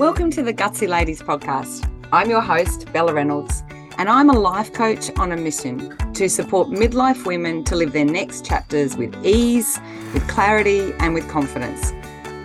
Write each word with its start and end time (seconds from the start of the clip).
Welcome 0.00 0.30
to 0.30 0.42
the 0.42 0.54
Gutsy 0.54 0.88
Ladies 0.88 1.20
podcast. 1.20 1.86
I'm 2.10 2.30
your 2.30 2.40
host, 2.40 2.90
Bella 2.90 3.12
Reynolds, 3.12 3.62
and 3.98 4.08
I'm 4.08 4.30
a 4.30 4.32
life 4.32 4.72
coach 4.72 5.10
on 5.18 5.30
a 5.30 5.36
mission 5.36 5.94
to 6.14 6.26
support 6.26 6.68
midlife 6.68 7.26
women 7.26 7.64
to 7.64 7.76
live 7.76 7.92
their 7.92 8.06
next 8.06 8.46
chapters 8.46 8.96
with 8.96 9.14
ease, 9.26 9.78
with 10.14 10.26
clarity, 10.26 10.94
and 11.00 11.12
with 11.12 11.28
confidence. 11.28 11.92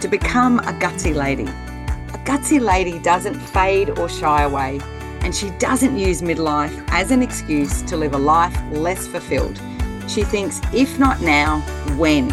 To 0.01 0.09
become 0.09 0.59
a 0.59 0.73
gutsy 0.73 1.15
lady. 1.15 1.45
A 1.45 2.19
gutsy 2.25 2.59
lady 2.59 2.99
doesn't 2.99 3.35
fade 3.35 3.97
or 3.99 4.09
shy 4.09 4.43
away, 4.43 4.81
and 5.21 5.33
she 5.33 5.49
doesn't 5.51 5.97
use 5.97 6.21
midlife 6.21 6.85
as 6.89 7.09
an 7.09 7.21
excuse 7.21 7.83
to 7.83 7.95
live 7.95 8.13
a 8.13 8.17
life 8.17 8.53
less 8.73 9.07
fulfilled. 9.07 9.61
She 10.09 10.25
thinks, 10.25 10.59
if 10.73 10.99
not 10.99 11.21
now, 11.21 11.61
when? 11.95 12.31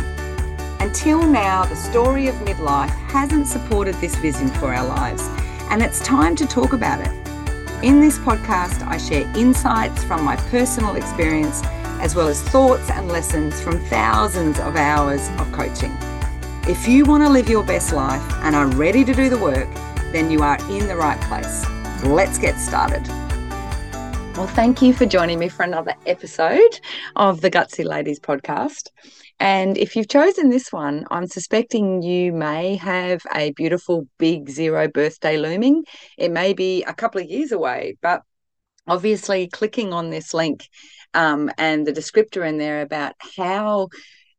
Until 0.83 1.23
now, 1.23 1.65
the 1.65 1.77
story 1.77 2.27
of 2.27 2.35
midlife 2.39 2.91
hasn't 3.09 3.47
supported 3.47 3.95
this 4.01 4.17
vision 4.17 4.49
for 4.49 4.75
our 4.75 4.85
lives, 4.85 5.23
and 5.71 5.81
it's 5.81 6.01
time 6.01 6.35
to 6.35 6.45
talk 6.45 6.73
about 6.73 7.01
it. 7.01 7.85
In 7.85 8.01
this 8.01 8.19
podcast, 8.19 8.85
I 8.89 8.99
share 8.99 9.31
insights 9.37 10.03
from 10.03 10.25
my 10.25 10.35
personal 10.51 10.97
experience, 10.97 11.63
as 12.01 12.17
well 12.17 12.27
as 12.27 12.43
thoughts 12.43 12.91
and 12.91 13.07
lessons 13.07 13.61
from 13.61 13.79
thousands 13.85 14.59
of 14.59 14.75
hours 14.75 15.29
of 15.39 15.53
coaching. 15.53 15.97
If 16.69 16.89
you 16.89 17.05
want 17.05 17.23
to 17.23 17.29
live 17.29 17.49
your 17.49 17.63
best 17.63 17.93
life 17.93 18.21
and 18.43 18.57
are 18.57 18.67
ready 18.67 19.05
to 19.05 19.15
do 19.15 19.29
the 19.29 19.39
work, 19.39 19.69
then 20.11 20.33
you 20.33 20.43
are 20.43 20.59
in 20.69 20.89
the 20.89 20.97
right 20.97 21.21
place. 21.21 21.65
Let's 22.03 22.39
get 22.39 22.59
started. 22.59 23.09
Well, 24.35 24.47
thank 24.47 24.81
you 24.81 24.95
for 24.95 25.05
joining 25.05 25.39
me 25.39 25.51
for 25.51 25.63
another 25.63 25.95
episode 26.07 26.81
of 27.17 27.43
the 27.43 27.51
Gutsy 27.51 27.85
Ladies 27.85 28.19
podcast. 28.19 28.89
And 29.39 29.77
if 29.77 29.95
you've 29.95 30.09
chosen 30.09 30.49
this 30.49 30.73
one, 30.73 31.05
I'm 31.11 31.27
suspecting 31.27 32.01
you 32.01 32.33
may 32.33 32.77
have 32.77 33.21
a 33.35 33.53
beautiful 33.53 34.09
big 34.19 34.49
zero 34.49 34.89
birthday 34.89 35.37
looming. 35.37 35.85
It 36.17 36.31
may 36.31 36.55
be 36.55 36.83
a 36.85 36.95
couple 36.95 37.21
of 37.21 37.29
years 37.29 37.53
away, 37.53 37.99
but 38.01 38.23
obviously, 38.87 39.49
clicking 39.49 39.93
on 39.93 40.09
this 40.09 40.33
link 40.33 40.67
um, 41.13 41.51
and 41.59 41.87
the 41.87 41.93
descriptor 41.93 42.49
in 42.49 42.57
there 42.57 42.81
about 42.81 43.13
how 43.37 43.89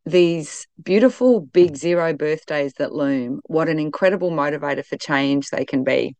these 0.08 0.66
beautiful 0.82 1.40
big 1.40 1.76
zero 1.76 2.14
birthdays 2.14 2.74
that 2.80 2.94
loom, 2.94 3.42
what 3.46 3.70
an 3.70 3.78
incredible 3.78 4.32
motivator 4.32 4.84
for 4.84 4.98
change 4.98 5.52
they 5.52 5.66
can 5.66 5.84
be. 5.84 6.16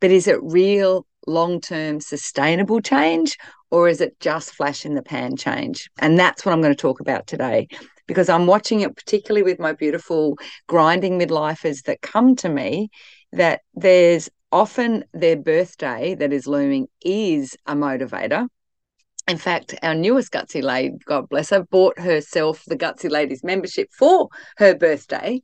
But 0.00 0.10
is 0.10 0.28
it 0.28 0.38
real 0.42 1.06
long 1.26 1.60
term 1.60 2.00
sustainable 2.00 2.80
change 2.80 3.36
or 3.70 3.88
is 3.88 4.00
it 4.00 4.18
just 4.20 4.54
flash 4.54 4.84
in 4.84 4.94
the 4.94 5.02
pan 5.02 5.36
change? 5.36 5.88
And 5.98 6.18
that's 6.18 6.44
what 6.44 6.52
I'm 6.52 6.60
going 6.60 6.74
to 6.74 6.80
talk 6.80 7.00
about 7.00 7.26
today 7.26 7.68
because 8.06 8.28
I'm 8.28 8.46
watching 8.46 8.80
it 8.80 8.96
particularly 8.96 9.42
with 9.42 9.58
my 9.58 9.72
beautiful 9.72 10.36
grinding 10.66 11.18
midlifers 11.18 11.82
that 11.84 12.02
come 12.02 12.36
to 12.36 12.48
me 12.48 12.90
that 13.32 13.62
there's 13.74 14.28
often 14.52 15.04
their 15.12 15.36
birthday 15.36 16.14
that 16.14 16.32
is 16.32 16.46
looming 16.46 16.86
is 17.04 17.56
a 17.66 17.74
motivator. 17.74 18.46
In 19.26 19.38
fact, 19.38 19.74
our 19.82 19.94
newest 19.94 20.32
Gutsy 20.32 20.62
Lady, 20.62 20.96
God 21.06 21.28
bless 21.30 21.48
her, 21.50 21.64
bought 21.64 21.98
herself 21.98 22.62
the 22.66 22.76
Gutsy 22.76 23.10
Ladies 23.10 23.42
membership 23.42 23.88
for 23.90 24.28
her 24.58 24.74
birthday 24.74 25.40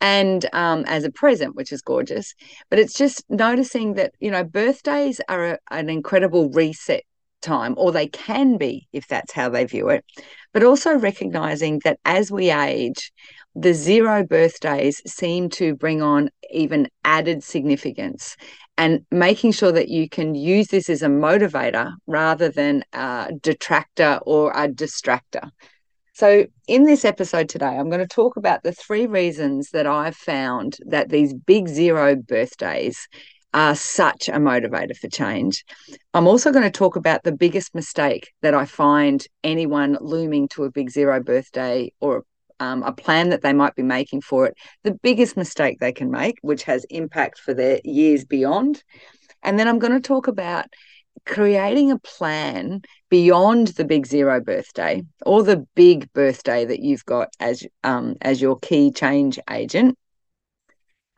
and 0.00 0.46
um, 0.52 0.84
as 0.86 1.04
a 1.04 1.10
present, 1.10 1.56
which 1.56 1.72
is 1.72 1.82
gorgeous. 1.82 2.34
But 2.68 2.78
it's 2.78 2.94
just 2.94 3.24
noticing 3.28 3.94
that, 3.94 4.12
you 4.20 4.30
know, 4.30 4.44
birthdays 4.44 5.20
are 5.28 5.44
a, 5.52 5.58
an 5.70 5.90
incredible 5.90 6.50
reset 6.50 7.04
time, 7.42 7.74
or 7.76 7.92
they 7.92 8.06
can 8.06 8.58
be 8.58 8.86
if 8.92 9.06
that's 9.08 9.32
how 9.32 9.48
they 9.48 9.64
view 9.64 9.88
it 9.88 10.04
but 10.52 10.64
also 10.64 10.94
recognizing 10.94 11.80
that 11.84 11.98
as 12.04 12.30
we 12.30 12.50
age, 12.50 13.12
the 13.54 13.74
zero 13.74 14.24
birthdays 14.24 15.02
seem 15.06 15.48
to 15.50 15.74
bring 15.74 16.02
on 16.02 16.30
even 16.50 16.88
added 17.04 17.42
significance 17.42 18.36
and 18.78 19.04
making 19.10 19.52
sure 19.52 19.72
that 19.72 19.88
you 19.88 20.08
can 20.08 20.34
use 20.34 20.68
this 20.68 20.88
as 20.88 21.02
a 21.02 21.08
motivator 21.08 21.92
rather 22.06 22.48
than 22.48 22.84
a 22.92 23.30
detractor 23.40 24.20
or 24.22 24.52
a 24.52 24.68
distractor. 24.68 25.50
So, 26.20 26.44
in 26.68 26.84
this 26.84 27.06
episode 27.06 27.48
today, 27.48 27.64
I'm 27.64 27.88
going 27.88 28.06
to 28.06 28.06
talk 28.06 28.36
about 28.36 28.62
the 28.62 28.72
three 28.72 29.06
reasons 29.06 29.70
that 29.70 29.86
I've 29.86 30.14
found 30.14 30.76
that 30.84 31.08
these 31.08 31.32
big 31.32 31.66
zero 31.66 32.14
birthdays 32.14 33.08
are 33.54 33.74
such 33.74 34.28
a 34.28 34.32
motivator 34.32 34.94
for 34.94 35.08
change. 35.08 35.64
I'm 36.12 36.26
also 36.26 36.52
going 36.52 36.64
to 36.64 36.70
talk 36.70 36.96
about 36.96 37.22
the 37.22 37.32
biggest 37.32 37.74
mistake 37.74 38.32
that 38.42 38.52
I 38.52 38.66
find 38.66 39.26
anyone 39.42 39.96
looming 39.98 40.48
to 40.48 40.64
a 40.64 40.70
big 40.70 40.90
zero 40.90 41.22
birthday 41.22 41.90
or 42.00 42.24
um, 42.58 42.82
a 42.82 42.92
plan 42.92 43.30
that 43.30 43.40
they 43.40 43.54
might 43.54 43.74
be 43.74 43.82
making 43.82 44.20
for 44.20 44.44
it, 44.44 44.58
the 44.84 44.98
biggest 45.02 45.38
mistake 45.38 45.78
they 45.80 45.90
can 45.90 46.10
make, 46.10 46.36
which 46.42 46.64
has 46.64 46.84
impact 46.90 47.38
for 47.38 47.54
their 47.54 47.80
years 47.82 48.26
beyond. 48.26 48.84
And 49.42 49.58
then 49.58 49.66
I'm 49.66 49.78
going 49.78 49.94
to 49.94 50.06
talk 50.06 50.28
about 50.28 50.66
creating 51.24 51.90
a 51.90 51.98
plan 51.98 52.82
beyond 53.10 53.68
the 53.68 53.84
big 53.84 54.06
zero 54.06 54.40
birthday 54.40 55.02
or 55.26 55.42
the 55.42 55.66
big 55.74 56.10
birthday 56.12 56.64
that 56.64 56.80
you've 56.80 57.04
got 57.04 57.28
as 57.40 57.66
um, 57.84 58.16
as 58.22 58.40
your 58.40 58.58
key 58.58 58.90
change 58.90 59.38
agent. 59.50 59.98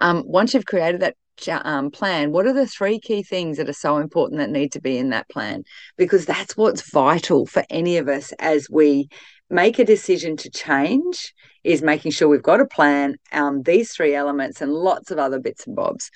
Um, 0.00 0.24
once 0.26 0.52
you've 0.52 0.66
created 0.66 1.00
that 1.00 1.16
um, 1.48 1.90
plan, 1.90 2.32
what 2.32 2.46
are 2.46 2.52
the 2.52 2.66
three 2.66 2.98
key 2.98 3.22
things 3.22 3.56
that 3.56 3.68
are 3.68 3.74
so 3.74 3.98
important 3.98 4.40
that 4.40 4.50
need 4.50 4.72
to 4.72 4.80
be 4.80 4.98
in 4.98 5.10
that 5.10 5.28
plan? 5.28 5.64
Because 5.96 6.26
that's 6.26 6.56
what's 6.56 6.90
vital 6.90 7.46
for 7.46 7.64
any 7.70 7.98
of 7.98 8.08
us 8.08 8.32
as 8.38 8.68
we 8.70 9.08
make 9.48 9.78
a 9.78 9.84
decision 9.84 10.36
to 10.38 10.50
change 10.50 11.34
is 11.62 11.82
making 11.82 12.10
sure 12.10 12.28
we've 12.28 12.42
got 12.42 12.60
a 12.60 12.66
plan, 12.66 13.16
um, 13.32 13.62
these 13.62 13.92
three 13.92 14.14
elements, 14.14 14.60
and 14.60 14.72
lots 14.72 15.10
of 15.10 15.18
other 15.18 15.38
bits 15.38 15.66
and 15.66 15.76
bobs. 15.76 16.10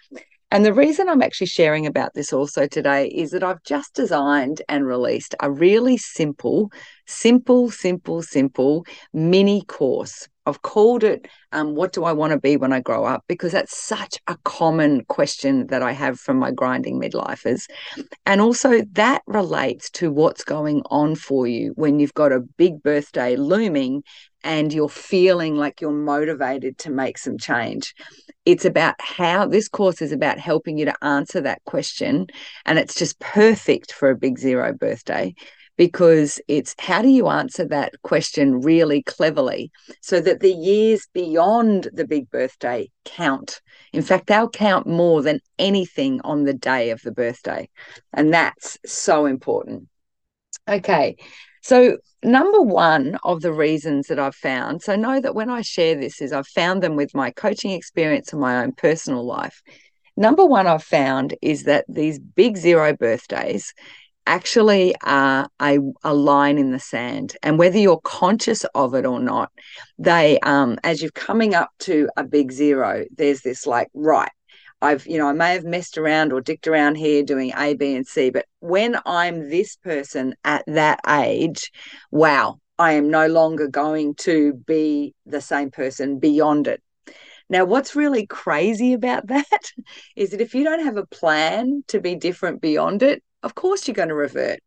And 0.51 0.65
the 0.65 0.73
reason 0.73 1.09
I'm 1.09 1.23
actually 1.23 1.49
sharing 1.49 1.87
about 1.87 2.15
this 2.15 2.33
also 2.33 2.67
today 2.67 3.09
is 3.09 3.33
that 3.33 3.43
I've 3.43 3.63
just 3.65 3.95
designed 3.95 4.63
and 4.69 4.87
released 4.87 5.35
a 5.41 5.51
really 5.51 5.97
simple, 5.97 6.71
simple, 7.07 7.71
simple, 7.71 8.23
simple 8.23 8.87
mini 9.13 9.63
course 9.65 10.29
I've 10.47 10.63
called 10.63 11.03
it 11.03 11.27
um, 11.53 11.75
What 11.75 11.93
Do 11.93 12.05
I 12.05 12.13
Want 12.13 12.33
to 12.33 12.39
Be 12.39 12.57
When 12.57 12.73
I 12.73 12.81
Grow 12.81 13.05
Up? 13.05 13.25
because 13.29 13.53
that's 13.53 13.77
such 13.77 14.19
a 14.29 14.37
common 14.45 15.05
question 15.07 15.67
that 15.67 15.83
I 15.83 15.93
have 15.93 16.19
from 16.21 16.39
my 16.39 16.53
grinding 16.53 17.01
midlifers. 17.01 17.67
And 18.25 18.41
also, 18.41 18.83
that 18.93 19.23
relates 19.27 19.91
to 19.91 20.13
what's 20.13 20.45
going 20.45 20.83
on 20.87 21.17
for 21.17 21.47
you 21.47 21.73
when 21.77 21.99
you've 21.99 22.15
got 22.15 22.33
a 22.33 22.41
big 22.41 22.83
birthday 22.83 23.37
looming 23.37 24.05
and 24.45 24.73
you're 24.73 24.89
feeling 24.89 25.57
like 25.57 25.81
you're 25.81 25.91
motivated 25.91 26.79
to 26.79 26.91
make 26.91 27.19
some 27.19 27.37
change. 27.37 27.95
It's 28.45 28.65
about 28.65 28.95
how 29.01 29.47
this 29.47 29.69
course 29.69 30.01
is 30.01 30.13
about 30.13 30.39
helping 30.39 30.79
you 30.79 30.85
to 30.85 31.05
answer 31.05 31.41
that 31.41 31.65
question. 31.65 32.29
And 32.65 32.79
it's 32.79 32.95
just 32.95 33.19
perfect 33.19 33.93
for 33.93 34.09
a 34.11 34.17
big 34.17 34.39
zero 34.39 34.73
birthday 34.73 35.35
because 35.77 36.41
it's 36.49 36.75
how 36.79 37.03
do 37.03 37.09
you 37.09 37.29
answer 37.29 37.67
that 37.67 37.93
question 38.03 38.61
really 38.61 39.03
cleverly 39.03 39.71
so 40.01 40.21
that 40.21 40.41
the 40.41 40.53
years 40.53 41.07
beyond 41.13 41.89
the 41.93 42.07
big 42.07 42.31
birthday 42.31 42.89
count. 43.05 43.61
In 43.93 44.03
fact, 44.03 44.27
they'll 44.27 44.49
count 44.49 44.87
more 44.87 45.23
than 45.23 45.41
anything 45.59 46.21
on 46.23 46.45
the 46.45 46.55
day 46.55 46.91
of 46.91 47.01
the 47.03 47.13
birthday. 47.13 47.69
And 48.13 48.33
that's 48.33 48.79
so 48.85 49.27
important. 49.27 49.89
Okay. 50.69 51.17
So, 51.63 51.99
number 52.23 52.61
one 52.63 53.19
of 53.25 53.43
the 53.43 53.53
reasons 53.53 54.07
that 54.07 54.19
I've 54.19 54.35
found, 54.35 54.83
so 54.83 54.95
know 54.95 55.21
that 55.21 55.35
when 55.35 55.51
I 55.51 55.63
share 55.63 55.97
this, 55.97 56.21
is 56.21 56.33
I've 56.33 56.47
found 56.47 56.83
them 56.83 56.97
with 56.97 57.15
my 57.15 57.31
coaching 57.31 57.73
experience 57.73 58.33
and 58.33 58.41
my 58.41 58.63
own 58.63 58.73
personal 58.73 59.25
life. 59.25 59.63
Number 60.17 60.45
one, 60.45 60.67
I've 60.67 60.85
found 60.85 61.35
is 61.43 61.65
that 61.65 61.85
these 61.89 62.19
big 62.19 62.57
zero 62.57 62.97
birthdays 62.97 63.75
actually 64.27 64.95
are 65.03 65.49
a, 65.61 65.79
a 66.05 66.15
line 66.15 66.59
in 66.59 66.73
the 66.73 66.79
sand. 66.79 67.37
And 67.43 67.59
whether 67.59 67.79
you're 67.79 68.01
conscious 68.01 68.65
of 68.75 68.95
it 68.95 69.07
or 69.07 69.21
not, 69.21 69.51
they, 69.99 70.39
um, 70.41 70.79
as 70.85 71.01
you're 71.01 71.11
coming 71.13 71.55
up 71.55 71.71
to 71.81 72.09
a 72.17 72.25
big 72.25 72.53
zero, 72.53 73.05
there's 73.17 73.43
this 73.43 73.67
like, 73.67 73.89
right, 73.95 74.31
I've, 74.83 75.07
you 75.07 75.19
know, 75.19 75.29
I 75.29 75.33
may 75.33 75.55
have 75.55 75.65
messed 75.65 75.97
around 75.97 76.33
or 76.33 76.41
dicked 76.41 76.67
around 76.67 76.97
here 76.97 77.23
doing 77.23 77.53
A, 77.57 77.75
B, 77.75 77.95
and 77.95 78.07
C, 78.07 78.31
but 78.31 78.47
when 78.61 78.97
I'm 79.07 79.49
this 79.49 79.77
person 79.77 80.35
at 80.45 80.65
that 80.67 81.01
age, 81.09 81.73
wow, 82.11 82.61
I 82.79 82.93
am 82.93 83.11
no 83.11 83.27
longer 83.27 83.69
going 83.69 84.15
to 84.17 84.53
be 84.53 85.15
the 85.25 85.41
same 85.41 85.71
person 85.71 86.19
beyond 86.19 86.69
it. 86.69 86.83
Now, 87.49 87.65
what's 87.65 87.97
really 87.97 88.27
crazy 88.27 88.93
about 88.93 89.27
that 89.29 89.73
is 90.15 90.31
that 90.31 90.41
if 90.41 90.55
you 90.55 90.65
don't 90.65 90.85
have 90.85 90.97
a 90.97 91.07
plan 91.07 91.85
to 91.89 92.01
be 92.01 92.17
different 92.17 92.61
beyond 92.61 93.03
it, 93.03 93.23
of 93.47 93.55
course 93.55 93.87
you're 93.87 93.95
going 93.95 94.11
to 94.11 94.15
revert. 94.15 94.61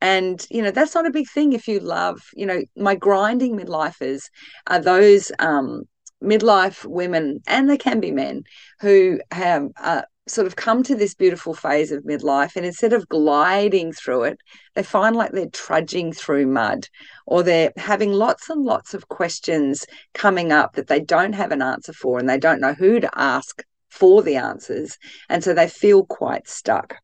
And, 0.00 0.44
you 0.50 0.62
know, 0.62 0.70
that's 0.70 0.94
not 0.94 1.06
a 1.06 1.10
big 1.18 1.28
thing 1.28 1.52
if 1.52 1.68
you 1.68 1.80
love, 1.80 2.20
you 2.34 2.46
know, 2.46 2.62
my 2.76 2.94
grinding 2.94 3.56
midlifers 3.56 4.22
are 4.66 4.80
those 4.80 5.32
um, 5.38 5.84
midlife 6.22 6.84
women, 6.84 7.40
and 7.46 7.68
they 7.68 7.78
can 7.78 8.00
be 8.00 8.10
men, 8.10 8.42
who 8.80 9.20
have 9.30 9.68
uh, 9.82 10.02
sort 10.28 10.46
of 10.46 10.56
come 10.56 10.82
to 10.82 10.96
this 10.96 11.14
beautiful 11.14 11.54
phase 11.54 11.92
of 11.92 12.04
midlife. 12.04 12.56
And 12.56 12.66
instead 12.66 12.92
of 12.92 13.08
gliding 13.08 13.92
through 13.92 14.24
it, 14.24 14.38
they 14.74 14.82
find 14.82 15.14
like 15.16 15.32
they're 15.32 15.48
trudging 15.48 16.12
through 16.12 16.46
mud 16.46 16.88
or 17.26 17.42
they're 17.42 17.72
having 17.76 18.12
lots 18.12 18.50
and 18.50 18.64
lots 18.64 18.92
of 18.92 19.08
questions 19.08 19.86
coming 20.14 20.52
up 20.52 20.74
that 20.74 20.88
they 20.88 21.00
don't 21.00 21.34
have 21.34 21.52
an 21.52 21.62
answer 21.62 21.92
for 21.92 22.18
and 22.18 22.28
they 22.28 22.38
don't 22.38 22.60
know 22.60 22.74
who 22.74 23.00
to 23.00 23.18
ask 23.18 23.62
for 23.88 24.22
the 24.22 24.36
answers. 24.36 24.98
And 25.28 25.42
so 25.44 25.54
they 25.54 25.68
feel 25.68 26.04
quite 26.04 26.48
stuck. 26.48 26.96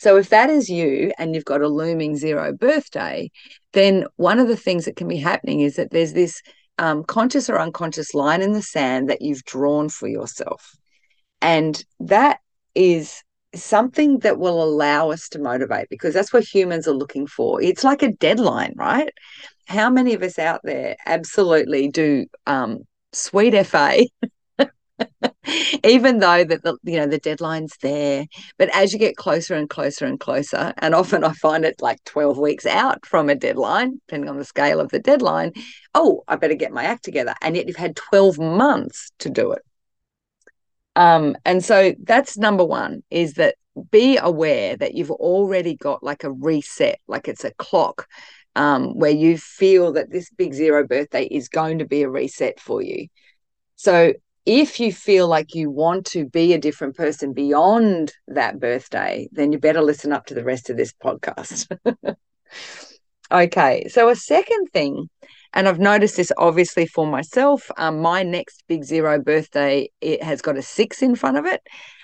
So 0.00 0.16
if 0.16 0.30
that 0.30 0.48
is 0.48 0.70
you 0.70 1.12
and 1.18 1.34
you've 1.34 1.44
got 1.44 1.60
a 1.60 1.68
looming 1.68 2.16
zero 2.16 2.54
birthday, 2.54 3.30
then 3.74 4.06
one 4.16 4.38
of 4.38 4.48
the 4.48 4.56
things 4.56 4.86
that 4.86 4.96
can 4.96 5.06
be 5.06 5.18
happening 5.18 5.60
is 5.60 5.76
that 5.76 5.90
there's 5.90 6.14
this 6.14 6.40
um, 6.78 7.04
conscious 7.04 7.50
or 7.50 7.60
unconscious 7.60 8.14
line 8.14 8.40
in 8.40 8.52
the 8.52 8.62
sand 8.62 9.10
that 9.10 9.20
you've 9.20 9.44
drawn 9.44 9.90
for 9.90 10.08
yourself. 10.08 10.74
And 11.42 11.84
that 12.00 12.38
is 12.74 13.22
something 13.54 14.20
that 14.20 14.38
will 14.38 14.62
allow 14.62 15.10
us 15.10 15.28
to 15.30 15.38
motivate 15.38 15.88
because 15.90 16.14
that's 16.14 16.32
what 16.32 16.44
humans 16.44 16.88
are 16.88 16.94
looking 16.94 17.26
for. 17.26 17.60
It's 17.60 17.84
like 17.84 18.02
a 18.02 18.12
deadline, 18.12 18.72
right? 18.76 19.12
How 19.66 19.90
many 19.90 20.14
of 20.14 20.22
us 20.22 20.38
out 20.38 20.62
there 20.64 20.96
absolutely 21.04 21.88
do 21.88 22.24
um, 22.46 22.84
sweet 23.12 23.52
FA? 23.66 24.06
even 25.84 26.18
though 26.18 26.44
that 26.44 26.62
the 26.62 26.76
you 26.82 26.96
know 26.96 27.06
the 27.06 27.18
deadline's 27.18 27.76
there 27.82 28.26
but 28.58 28.68
as 28.74 28.92
you 28.92 28.98
get 28.98 29.16
closer 29.16 29.54
and 29.54 29.70
closer 29.70 30.04
and 30.04 30.20
closer 30.20 30.72
and 30.78 30.94
often 30.94 31.24
i 31.24 31.32
find 31.32 31.64
it 31.64 31.80
like 31.80 32.02
12 32.04 32.38
weeks 32.38 32.66
out 32.66 33.04
from 33.06 33.28
a 33.28 33.34
deadline 33.34 34.00
depending 34.06 34.28
on 34.28 34.38
the 34.38 34.44
scale 34.44 34.80
of 34.80 34.90
the 34.90 34.98
deadline 34.98 35.52
oh 35.94 36.22
i 36.28 36.36
better 36.36 36.54
get 36.54 36.72
my 36.72 36.84
act 36.84 37.04
together 37.04 37.34
and 37.42 37.56
yet 37.56 37.66
you've 37.66 37.76
had 37.76 37.96
12 37.96 38.38
months 38.38 39.10
to 39.18 39.30
do 39.30 39.52
it 39.52 39.62
um, 40.96 41.36
and 41.44 41.64
so 41.64 41.94
that's 42.02 42.36
number 42.36 42.64
one 42.64 43.02
is 43.10 43.34
that 43.34 43.54
be 43.90 44.18
aware 44.18 44.76
that 44.76 44.94
you've 44.94 45.10
already 45.10 45.76
got 45.76 46.02
like 46.02 46.24
a 46.24 46.32
reset, 46.32 46.98
like 47.06 47.28
it's 47.28 47.44
a 47.44 47.54
clock 47.54 48.06
um, 48.56 48.98
where 48.98 49.10
you 49.10 49.38
feel 49.38 49.92
that 49.92 50.10
this 50.10 50.30
big 50.30 50.52
zero 50.52 50.86
birthday 50.86 51.24
is 51.24 51.48
going 51.48 51.78
to 51.78 51.84
be 51.84 52.02
a 52.02 52.10
reset 52.10 52.60
for 52.60 52.82
you. 52.82 53.06
So 53.76 54.14
if 54.46 54.80
you 54.80 54.92
feel 54.92 55.28
like 55.28 55.54
you 55.54 55.70
want 55.70 56.06
to 56.06 56.26
be 56.26 56.52
a 56.52 56.58
different 56.58 56.96
person 56.96 57.32
beyond 57.32 58.12
that 58.28 58.58
birthday, 58.58 59.28
then 59.32 59.52
you 59.52 59.58
better 59.58 59.82
listen 59.82 60.12
up 60.12 60.26
to 60.26 60.34
the 60.34 60.44
rest 60.44 60.70
of 60.70 60.76
this 60.76 60.92
podcast. 60.92 61.68
okay, 63.32 63.88
so 63.88 64.08
a 64.08 64.16
second 64.16 64.68
thing 64.72 65.08
and 65.52 65.68
I've 65.68 65.80
noticed 65.80 66.16
this 66.16 66.32
obviously 66.36 66.86
for 66.86 67.06
myself. 67.06 67.70
Um, 67.76 68.00
my 68.00 68.22
next 68.22 68.64
big 68.68 68.84
zero 68.84 69.20
birthday, 69.20 69.90
it 70.00 70.22
has 70.22 70.42
got 70.42 70.56
a 70.56 70.62
six 70.62 71.02
in 71.02 71.16
front 71.16 71.38
of 71.38 71.46
it. 71.46 71.60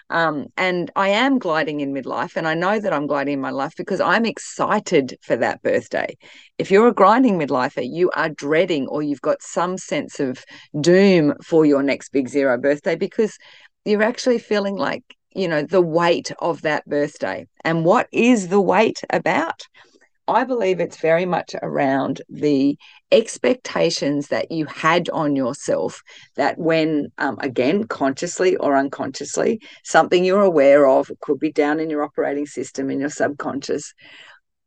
Um, 0.09 0.47
and 0.57 0.91
I 0.95 1.09
am 1.09 1.39
gliding 1.39 1.81
in 1.81 1.93
midlife, 1.93 2.37
and 2.37 2.47
I 2.47 2.55
know 2.55 2.79
that 2.79 2.93
I'm 2.93 3.07
gliding 3.07 3.35
in 3.35 3.41
my 3.41 3.51
life 3.51 3.75
because 3.77 4.01
I'm 4.01 4.25
excited 4.25 5.17
for 5.23 5.37
that 5.37 5.63
birthday. 5.63 6.17
If 6.59 6.71
you're 6.71 6.89
a 6.89 6.95
grinding 6.95 7.39
midlifer, 7.39 7.87
you 7.89 8.11
are 8.15 8.29
dreading 8.29 8.87
or 8.87 9.03
you've 9.03 9.21
got 9.21 9.43
some 9.43 9.77
sense 9.77 10.21
of 10.21 10.45
doom 10.81 11.35
for 11.45 11.67
your 11.67 11.83
next 11.83 12.11
big 12.11 12.29
zero 12.29 12.57
birthday 12.57 12.95
because 12.95 13.37
you're 13.85 14.03
actually 14.03 14.39
feeling 14.39 14.77
like, 14.77 15.03
you 15.35 15.49
know, 15.49 15.63
the 15.63 15.83
weight 15.83 16.33
of 16.39 16.63
that 16.63 16.85
birthday. 16.87 17.47
And 17.65 17.85
what 17.85 18.09
is 18.13 18.49
the 18.49 18.61
weight 18.61 19.01
about? 19.11 19.63
I 20.29 20.43
believe 20.43 20.81
it's 20.81 20.97
very 20.97 21.25
much 21.25 21.55
around 21.63 22.21
the 22.29 22.77
expectations 23.13 24.29
that 24.29 24.51
you 24.51 24.67
had 24.67 25.09
on 25.11 25.37
yourself 25.37 26.03
that 26.35 26.59
when, 26.59 27.13
um, 27.19 27.39
again, 27.41 27.85
consciously 27.85 28.57
or 28.57 28.77
unconsciously, 28.77 29.61
something 29.85 30.25
you're 30.25 30.43
aware 30.43 30.89
of, 30.89 31.11
could 31.21 31.39
be 31.39 31.53
down 31.53 31.79
in 31.79 31.91
your 31.91 32.03
operating 32.03 32.47
system, 32.47 32.91
in 32.91 32.99
your 32.99 33.11
subconscious. 33.11 33.95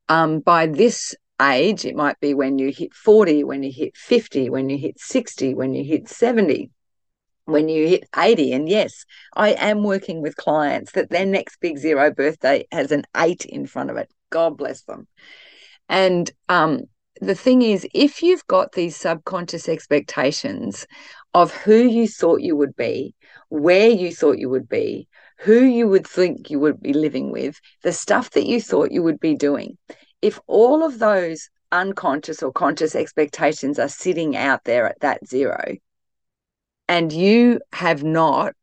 Um, 0.08 0.40
by 0.40 0.68
this 0.68 1.14
age, 1.42 1.84
it 1.84 1.96
might 1.96 2.20
be 2.22 2.34
when 2.34 2.58
you 2.58 2.72
hit 2.72 2.94
40, 2.94 3.44
when 3.44 3.62
you 3.62 3.72
hit 3.72 3.98
50, 3.98 4.50
when 4.50 4.70
you 4.70 4.78
hit 4.78 4.98
60, 4.98 5.56
when 5.56 5.74
you 5.74 5.84
hit 5.84 6.08
70 6.08 6.72
when 7.46 7.68
you 7.68 7.88
hit 7.88 8.04
80 8.16 8.54
and 8.54 8.70
yes 8.70 9.06
i 9.36 9.50
am 9.54 9.84
working 9.84 10.22
with 10.22 10.36
clients 10.36 10.92
that 10.92 11.10
their 11.10 11.26
next 11.26 11.60
big 11.60 11.80
zero 11.80 12.12
birthday 12.12 12.68
has 12.72 12.92
an 12.92 13.06
8 13.18 13.44
in 13.46 13.66
front 13.66 13.90
of 13.90 13.98
it 13.98 14.12
god 14.30 14.56
bless 14.56 14.84
them 14.84 15.08
and 15.90 16.32
um, 16.48 16.82
the 17.20 17.36
thing 17.36 17.62
is, 17.62 17.86
if 17.94 18.24
you've 18.24 18.46
got 18.48 18.72
these 18.72 18.96
subconscious 18.96 19.68
expectations 19.68 20.88
of 21.34 21.54
who 21.54 21.76
you 21.76 22.08
thought 22.08 22.42
you 22.42 22.56
would 22.56 22.76
be, 22.76 23.16
where 23.50 23.90
you 23.90 24.14
thought 24.14 24.38
you 24.38 24.50
would 24.50 24.70
be, 24.70 25.08
who 25.40 25.64
you 25.64 25.88
would 25.88 26.08
think 26.08 26.50
you 26.50 26.60
would 26.60 26.82
be 26.82 26.94
living 26.94 27.32
with, 27.32 27.60
the 27.84 27.92
stuff 27.92 28.32
that 28.32 28.46
you 28.46 28.62
thought 28.62 28.92
you 28.92 29.04
would 29.04 29.20
be 29.20 29.36
doing, 29.36 29.78
if 30.22 30.40
all 30.48 30.84
of 30.84 31.00
those 31.00 31.50
unconscious 31.72 32.42
or 32.42 32.52
conscious 32.52 32.96
expectations 32.96 33.80
are 33.80 33.90
sitting 33.90 34.36
out 34.36 34.64
there 34.64 34.88
at 34.88 35.00
that 35.02 35.26
zero, 35.28 35.76
and 36.88 37.12
you 37.12 37.60
have 37.74 38.04
not 38.04 38.54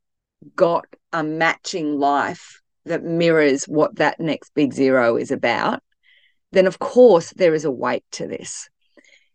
got 0.55 0.85
a 1.13 1.23
matching 1.23 1.99
life 1.99 2.61
that 2.85 3.03
mirrors 3.03 3.65
what 3.65 3.95
that 3.95 4.19
next 4.19 4.53
big 4.53 4.73
zero 4.73 5.17
is 5.17 5.31
about, 5.31 5.81
then 6.57 6.67
of 6.67 6.79
course 6.79 7.31
there 7.35 7.53
is 7.53 7.65
a 7.65 7.71
weight 7.71 8.03
to 8.11 8.27
this. 8.27 8.69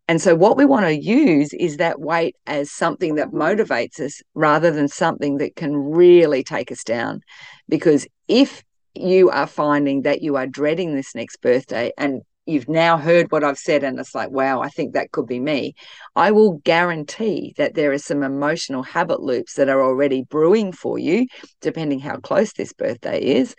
And 0.08 0.20
so, 0.20 0.34
what 0.34 0.56
we 0.56 0.64
want 0.64 0.84
to 0.86 1.00
use 1.00 1.54
is 1.54 1.76
that 1.76 2.00
weight 2.00 2.34
as 2.46 2.70
something 2.70 3.14
that 3.14 3.30
motivates 3.30 4.00
us 4.00 4.20
rather 4.34 4.70
than 4.70 4.88
something 4.88 5.38
that 5.38 5.54
can 5.54 5.76
really 5.76 6.42
take 6.42 6.72
us 6.72 6.82
down. 6.82 7.20
Because 7.68 8.06
if 8.26 8.64
you 8.94 9.30
are 9.30 9.46
finding 9.46 10.02
that 10.02 10.20
you 10.20 10.36
are 10.36 10.46
dreading 10.46 10.94
this 10.94 11.14
next 11.14 11.40
birthday 11.40 11.92
and 11.96 12.22
you've 12.46 12.68
now 12.68 12.98
heard 12.98 13.30
what 13.30 13.44
I've 13.44 13.58
said, 13.58 13.84
and 13.84 13.98
it's 14.00 14.14
like, 14.14 14.30
wow, 14.30 14.60
I 14.60 14.68
think 14.68 14.92
that 14.92 15.12
could 15.12 15.26
be 15.26 15.38
me, 15.38 15.74
I 16.16 16.32
will 16.32 16.58
guarantee 16.64 17.54
that 17.56 17.74
there 17.74 17.92
are 17.92 17.98
some 17.98 18.24
emotional 18.24 18.82
habit 18.82 19.20
loops 19.20 19.54
that 19.54 19.68
are 19.68 19.82
already 19.82 20.24
brewing 20.24 20.72
for 20.72 20.98
you, 20.98 21.28
depending 21.60 22.00
how 22.00 22.16
close 22.16 22.52
this 22.52 22.72
birthday 22.72 23.22
is, 23.22 23.54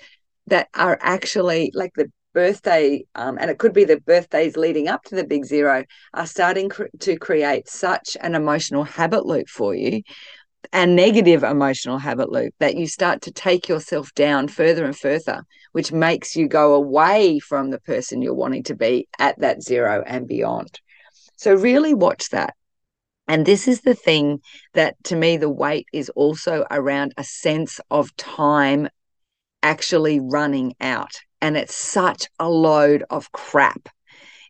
that 0.48 0.68
are 0.76 1.00
actually 1.02 1.72
like 1.74 1.94
the 1.96 2.12
birthday, 2.34 3.06
um, 3.16 3.38
and 3.40 3.50
it 3.50 3.58
could 3.58 3.74
be 3.74 3.86
the 3.86 4.00
birthdays 4.00 4.58
leading 4.58 4.88
up 4.88 5.04
to 5.06 5.16
the 5.16 5.24
big 5.24 5.46
zero, 5.46 5.84
are 6.14 6.28
starting 6.28 6.70
cr- 6.70 6.86
to 7.00 7.18
create 7.18 7.70
such 7.70 8.18
an 8.22 8.36
emotional 8.36 8.84
habit 8.84 9.26
loop 9.26 9.48
for 9.48 9.74
you, 9.76 10.02
a 10.72 10.86
negative 10.86 11.44
emotional 11.44 11.98
habit 11.98 12.32
loop 12.32 12.54
that 12.60 12.76
you 12.76 12.88
start 12.88 13.22
to 13.22 13.32
take 13.32 13.68
yourself 13.70 14.14
down 14.14 14.48
further 14.48 14.86
and 14.86 14.98
further, 14.98 15.44
which 15.72 15.92
makes 15.92 16.36
you 16.36 16.48
go 16.48 16.74
away 16.74 17.40
from 17.40 17.70
the 17.70 17.80
person 17.80 18.22
you're 18.22 18.34
wanting 18.34 18.64
to 18.64 18.76
be 18.76 19.08
at 19.20 19.40
that 19.40 19.62
zero 19.62 20.04
and 20.06 20.28
beyond. 20.28 20.80
So, 21.38 21.54
really 21.54 21.94
watch 21.94 22.30
that. 22.30 22.56
And 23.28 23.46
this 23.46 23.68
is 23.68 23.82
the 23.82 23.96
thing 23.96 24.42
that 24.74 24.96
to 25.06 25.16
me, 25.16 25.38
the 25.38 25.50
weight 25.50 25.88
is 25.94 26.10
also 26.10 26.66
around 26.70 27.14
a 27.18 27.24
sense 27.24 27.80
of 27.90 28.16
time 28.18 28.90
actually 29.62 30.20
running 30.20 30.76
out 30.82 31.22
and 31.44 31.58
it's 31.58 31.76
such 31.76 32.30
a 32.40 32.50
load 32.50 33.04
of 33.10 33.30
crap. 33.34 33.90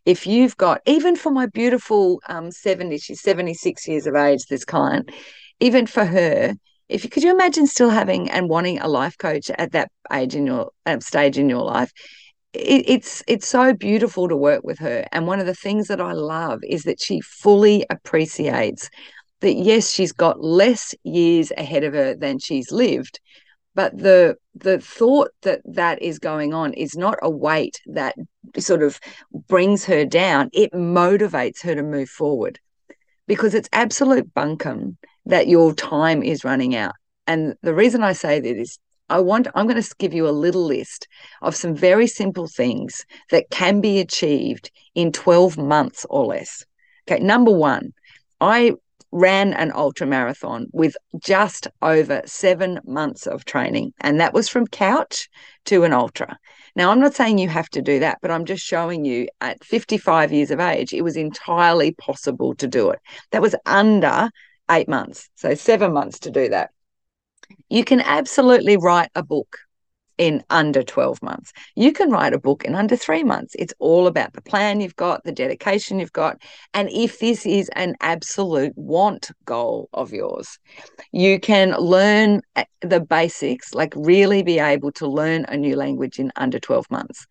If 0.06 0.28
you've 0.28 0.56
got, 0.58 0.80
even 0.86 1.16
for 1.16 1.32
my 1.32 1.48
beautiful 1.48 2.22
um, 2.30 2.52
70, 2.52 3.00
she's 3.00 3.20
76 3.22 3.88
years 3.88 4.06
of 4.06 4.16
age, 4.16 4.46
this 4.46 4.64
client, 4.64 5.10
even 5.60 5.88
for 5.88 6.06
her, 6.06 6.54
if 6.90 7.04
you 7.04 7.10
could 7.10 7.24
you 7.24 7.32
imagine 7.32 7.66
still 7.66 7.90
having 7.90 8.30
and 8.30 8.48
wanting 8.48 8.80
a 8.80 8.88
life 8.88 9.18
coach 9.18 9.50
at 9.50 9.72
that 9.72 9.90
age 10.12 10.36
in 10.36 10.46
your 10.46 10.70
um, 10.86 11.02
stage 11.02 11.40
in 11.40 11.50
your 11.50 11.64
life, 11.64 11.92
it, 12.54 12.84
it's 12.88 13.24
it's 13.28 13.48
so 13.48 13.74
beautiful 13.74 14.28
to 14.30 14.36
work 14.38 14.64
with 14.64 14.78
her. 14.78 15.08
And 15.12 15.26
one 15.26 15.40
of 15.40 15.48
the 15.48 15.56
things 15.56 15.88
that 15.88 16.00
I 16.00 16.12
love 16.12 16.60
is 16.64 16.84
that 16.84 17.02
she 17.02 17.22
fully 17.22 17.88
appreciates 17.90 18.88
that 19.42 19.54
yes, 19.54 19.90
she's 19.90 20.12
got 20.12 20.44
less 20.44 20.94
years 21.04 21.52
ahead 21.58 21.84
of 21.84 21.94
her 21.94 22.14
than 22.14 22.38
she's 22.38 22.72
lived, 22.72 23.20
but 23.76 23.98
the 23.98 24.38
the 24.56 24.80
thought 24.80 25.32
that 25.42 25.62
that 25.66 26.02
is 26.02 26.20
going 26.20 26.54
on 26.54 26.74
is 26.74 26.96
not 26.96 27.18
a 27.22 27.30
weight 27.30 27.82
that 27.88 28.16
sort 28.60 28.84
of 28.84 29.00
brings 29.48 29.84
her 29.86 30.06
down. 30.06 30.50
It 30.54 30.72
motivates 30.74 31.62
her 31.64 31.74
to 31.74 31.84
move 31.84 32.10
forward 32.10 32.60
because 33.28 33.54
it's 33.54 33.70
absolute 33.74 34.32
bunkum 34.34 34.98
that 35.26 35.48
your 35.48 35.74
time 35.74 36.22
is 36.22 36.44
running 36.44 36.76
out. 36.76 36.94
And 37.26 37.56
the 37.62 37.74
reason 37.74 38.04
i 38.04 38.14
say 38.14 38.40
that 38.40 38.58
is 38.58 38.78
i 39.10 39.20
want 39.20 39.48
i'm 39.56 39.68
going 39.68 39.82
to 39.82 39.96
give 39.98 40.14
you 40.14 40.28
a 40.28 40.42
little 40.46 40.66
list 40.66 41.08
of 41.42 41.56
some 41.56 41.74
very 41.76 42.08
simple 42.08 42.48
things 42.48 43.06
that 43.32 43.50
can 43.50 43.82
be 43.82 44.00
achieved 44.00 44.70
in 44.94 45.12
12 45.12 45.58
months 45.58 46.06
or 46.10 46.26
less. 46.26 46.66
Okay 47.10 47.24
number 47.24 47.52
1 47.52 47.94
I 48.42 48.74
ran 49.14 49.54
an 49.54 49.72
ultra 49.76 50.08
marathon 50.08 50.66
with 50.74 50.98
just 51.20 51.68
over 51.84 52.24
seven 52.26 52.80
months 52.84 53.28
of 53.28 53.46
training. 53.46 53.94
And 54.02 54.20
that 54.20 54.34
was 54.34 54.50
from 54.50 54.66
couch 54.66 55.30
to 55.66 55.84
an 55.84 55.94
ultra. 55.94 56.38
Now, 56.76 56.90
I'm 56.90 57.00
not 57.00 57.14
saying 57.14 57.38
you 57.38 57.48
have 57.48 57.70
to 57.70 57.82
do 57.84 58.00
that, 58.00 58.18
but 58.24 58.32
I'm 58.32 58.46
just 58.46 58.66
showing 58.66 59.06
you 59.06 59.28
at 59.40 59.64
55 59.64 60.34
years 60.34 60.50
of 60.50 60.60
age, 60.60 60.94
it 60.94 61.04
was 61.04 61.16
entirely 61.16 61.92
possible 61.94 62.56
to 62.56 62.68
do 62.68 62.90
it. 62.90 63.00
That 63.32 63.44
was 63.44 63.56
under 63.68 64.32
eight 64.72 64.90
months. 64.90 65.30
So, 65.36 65.54
seven 65.54 65.94
months 65.94 66.20
to 66.20 66.32
do 66.32 66.50
that. 66.50 66.72
You 67.70 67.84
can 67.84 68.02
absolutely 68.02 68.78
write 68.78 69.12
a 69.14 69.22
book. 69.22 69.60
In 70.18 70.44
under 70.50 70.84
12 70.84 71.22
months. 71.22 71.52
You 71.76 71.92
can 71.92 72.10
write 72.10 72.34
a 72.34 72.40
book 72.40 72.66
in 72.66 72.76
under 72.76 72.96
three 72.96 73.24
months. 73.24 73.56
It's 73.58 73.74
all 73.80 74.08
about 74.08 74.34
the 74.34 74.42
plan 74.42 74.82
you've 74.82 74.96
got, 74.96 75.24
the 75.24 75.32
dedication 75.32 76.00
you've 76.00 76.14
got. 76.14 76.42
And 76.74 76.90
if 76.90 77.20
this 77.20 77.46
is 77.46 77.70
an 77.76 77.96
absolute 78.02 78.74
want 78.76 79.32
goal 79.46 79.90
of 79.94 80.14
yours, 80.14 80.60
you 81.12 81.40
can 81.40 81.72
learn 81.78 82.42
eh, 82.56 82.66
the 82.82 83.00
basics, 83.00 83.74
like 83.74 83.94
really 83.96 84.44
be 84.44 84.60
able 84.60 84.92
to 84.94 85.08
learn 85.08 85.46
a 85.48 85.58
new 85.58 85.76
language 85.76 86.20
in 86.20 86.32
under 86.36 86.60
12 86.60 86.90
months. 86.92 87.26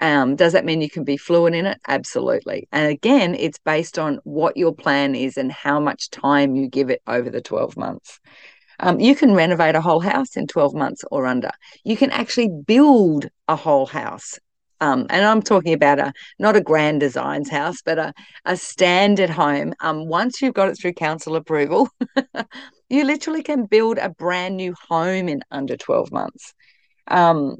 Um, 0.00 0.36
does 0.36 0.52
that 0.52 0.64
mean 0.64 0.80
you 0.80 0.90
can 0.90 1.04
be 1.04 1.16
fluent 1.16 1.54
in 1.54 1.66
it? 1.66 1.78
Absolutely. 1.88 2.68
And 2.72 2.90
again, 2.90 3.34
it's 3.34 3.58
based 3.58 3.98
on 3.98 4.18
what 4.24 4.56
your 4.56 4.74
plan 4.74 5.14
is 5.14 5.36
and 5.36 5.52
how 5.52 5.80
much 5.80 6.10
time 6.10 6.54
you 6.54 6.68
give 6.68 6.90
it 6.90 7.02
over 7.06 7.30
the 7.30 7.40
12 7.40 7.76
months. 7.76 8.20
Um, 8.80 8.98
you 8.98 9.14
can 9.14 9.34
renovate 9.34 9.74
a 9.74 9.80
whole 9.80 10.00
house 10.00 10.36
in 10.36 10.46
12 10.46 10.74
months 10.74 11.04
or 11.10 11.26
under. 11.26 11.50
You 11.84 11.96
can 11.96 12.10
actually 12.10 12.48
build 12.66 13.28
a 13.48 13.56
whole 13.56 13.86
house. 13.86 14.38
Um, 14.80 15.06
and 15.10 15.24
I'm 15.24 15.42
talking 15.42 15.74
about 15.74 15.98
a 15.98 16.12
not 16.38 16.56
a 16.56 16.62
grand 16.62 17.00
designs 17.00 17.50
house, 17.50 17.82
but 17.84 17.98
a, 17.98 18.14
a 18.46 18.56
standard 18.56 19.28
home. 19.28 19.74
Um, 19.80 20.06
once 20.08 20.40
you've 20.40 20.54
got 20.54 20.70
it 20.70 20.78
through 20.80 20.94
council 20.94 21.36
approval, 21.36 21.88
you 22.88 23.04
literally 23.04 23.42
can 23.42 23.66
build 23.66 23.98
a 23.98 24.08
brand 24.08 24.56
new 24.56 24.74
home 24.88 25.28
in 25.28 25.42
under 25.50 25.76
12 25.76 26.10
months. 26.10 26.54
Um, 27.08 27.56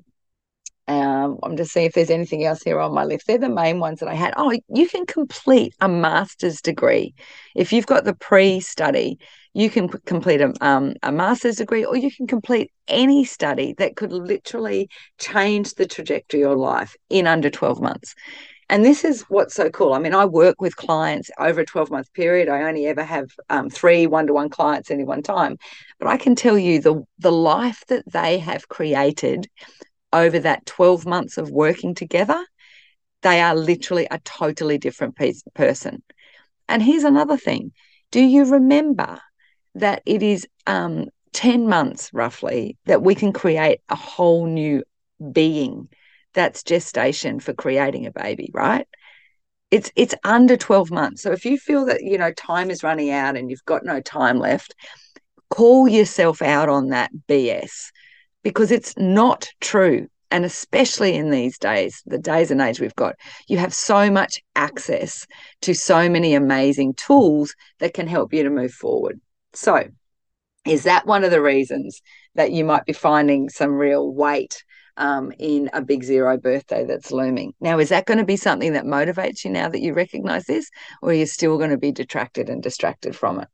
um, 0.89 1.39
I'm 1.43 1.57
just 1.57 1.73
seeing 1.73 1.87
if 1.87 1.93
there's 1.93 2.11
anything 2.11 2.45
else 2.45 2.62
here 2.62 2.81
on 2.81 2.93
my 2.93 3.05
list. 3.05 3.27
They're 3.27 3.39
the 3.39 3.49
main 3.49 3.79
ones 3.79 4.00
that 4.00 4.09
I 4.09 4.15
had. 4.15 4.35
Oh, 4.37 4.53
you 4.69 4.89
can 4.89 5.07
complete 5.07 5.75
a 5.81 5.89
master's 5.89 6.61
degree. 6.61 7.15
If 7.55 7.73
you've 7.73 7.87
got 7.87 8.05
the 8.05 8.15
pre 8.15 8.59
study, 8.61 9.19
you 9.52 9.69
can 9.69 9.88
complete 9.88 10.40
a, 10.40 10.52
um, 10.61 10.95
a 11.02 11.11
master's 11.11 11.57
degree 11.57 11.85
or 11.85 11.97
you 11.97 12.11
can 12.11 12.26
complete 12.26 12.71
any 12.87 13.25
study 13.25 13.75
that 13.78 13.97
could 13.97 14.12
literally 14.12 14.88
change 15.19 15.75
the 15.75 15.87
trajectory 15.87 16.42
of 16.42 16.50
your 16.50 16.57
life 16.57 16.97
in 17.09 17.26
under 17.26 17.50
12 17.50 17.80
months. 17.80 18.14
And 18.69 18.85
this 18.85 19.04
is 19.04 19.23
what's 19.23 19.54
so 19.54 19.69
cool. 19.69 19.95
I 19.95 19.99
mean, 19.99 20.14
I 20.14 20.26
work 20.26 20.61
with 20.61 20.76
clients 20.76 21.28
over 21.38 21.62
a 21.62 21.66
12 21.66 21.90
month 21.90 22.12
period. 22.12 22.49
I 22.49 22.62
only 22.62 22.87
ever 22.87 23.02
have 23.02 23.28
um, 23.49 23.69
three 23.69 24.07
one 24.07 24.28
to 24.28 24.33
one 24.33 24.49
clients 24.49 24.92
any 24.92 25.02
one 25.02 25.23
time. 25.23 25.57
But 25.99 26.07
I 26.07 26.16
can 26.16 26.37
tell 26.37 26.57
you 26.57 26.80
the, 26.80 27.02
the 27.19 27.33
life 27.33 27.83
that 27.88 28.04
they 28.12 28.38
have 28.38 28.69
created 28.69 29.49
over 30.12 30.38
that 30.38 30.66
12 30.66 31.04
months 31.04 31.37
of 31.37 31.50
working 31.50 31.97
together, 31.97 32.40
they 33.23 33.40
are 33.40 33.57
literally 33.57 34.07
a 34.09 34.21
totally 34.21 34.78
different 34.78 35.16
piece, 35.16 35.42
person. 35.54 36.04
And 36.69 36.80
here's 36.80 37.04
another 37.04 37.37
thing 37.37 37.73
do 38.12 38.21
you 38.21 38.45
remember 38.45 39.21
that 39.75 40.03
it 40.07 40.23
is 40.23 40.47
um, 40.67 41.07
10 41.33 41.69
months 41.69 42.11
roughly 42.12 42.77
that 42.87 43.03
we 43.03 43.15
can 43.15 43.33
create 43.33 43.81
a 43.89 43.97
whole 43.97 44.47
new 44.47 44.83
being? 45.33 45.89
That's 46.35 46.62
gestation 46.62 47.41
for 47.41 47.53
creating 47.53 48.07
a 48.07 48.12
baby, 48.12 48.50
right? 48.53 48.87
It's 49.71 49.91
it's 49.95 50.15
under 50.25 50.57
12 50.57 50.91
months. 50.91 51.23
So 51.23 51.33
if 51.33 51.45
you 51.45 51.59
feel 51.59 51.87
that 51.87 52.03
you 52.03 52.19
know 52.19 52.33
time 52.33 52.71
is 52.71 52.83
running 52.83 53.11
out 53.11 53.37
and 53.37 53.50
you've 53.50 53.65
got 53.65 53.85
no 53.85 54.00
time 54.00 54.39
left, 54.39 54.75
call 55.49 55.89
yourself 55.89 56.43
out 56.43 56.69
on 56.69 56.89
that 56.89 57.11
BS 57.29 57.91
because 58.43 58.71
it's 58.71 58.97
not 58.97 59.49
true. 59.61 60.09
And 60.33 60.45
especially 60.45 61.17
in 61.17 61.31
these 61.31 61.59
days, 61.59 62.03
the 62.07 62.19
days 62.19 62.53
and 62.53 62.61
age 62.61 62.81
we've 62.81 62.95
got, 62.95 63.17
you 63.49 63.59
have 63.59 63.75
so 63.75 64.11
much 64.11 64.41
access 64.55 65.27
to 65.62 65.75
so 65.75 66.09
many 66.09 66.35
amazing 66.35 66.95
tools 66.95 67.55
that 67.81 67.95
can 67.95 68.07
help 68.07 68.33
you 68.33 68.45
to 68.45 68.50
move 68.50 68.73
forward. 68.73 69.21
So, 69.54 69.85
is 70.66 70.85
that 70.85 71.07
one 71.07 71.25
of 71.25 71.30
the 71.30 71.42
reasons 71.42 72.02
that 72.35 72.52
you 72.52 72.64
might 72.64 72.85
be 72.85 72.92
finding 72.92 73.49
some 73.49 73.73
real 73.73 74.12
weight 74.12 74.62
um, 74.97 75.33
in 75.38 75.71
a 75.73 75.80
big 75.80 76.04
zero 76.04 76.37
birthday 76.37 76.85
that's 76.85 77.11
looming? 77.11 77.54
Now, 77.61 77.78
is 77.78 77.88
that 77.88 78.07
going 78.07 78.19
to 78.19 78.25
be 78.25 78.37
something 78.37 78.75
that 78.75 78.85
motivates 78.85 79.45
you 79.45 79.50
now 79.50 79.69
that 79.69 79.80
you 79.80 79.95
recognize 79.95 80.45
this, 80.45 80.69
or 81.02 81.11
are 81.11 81.14
you 81.14 81.26
still 81.26 81.57
going 81.57 81.71
to 81.71 81.78
be 81.78 81.92
detracted 81.92 82.49
and 82.50 82.62
distracted 82.62 83.16
from 83.16 83.40
it? 83.40 83.49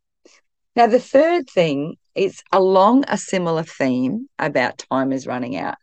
Now, 0.74 0.86
the 0.86 1.00
third 1.00 1.48
thing 1.48 1.96
is 2.14 2.42
along 2.52 3.04
a 3.08 3.16
similar 3.16 3.62
theme 3.62 4.28
about 4.38 4.84
time 4.90 5.12
is 5.12 5.26
running 5.26 5.56
out. 5.56 5.76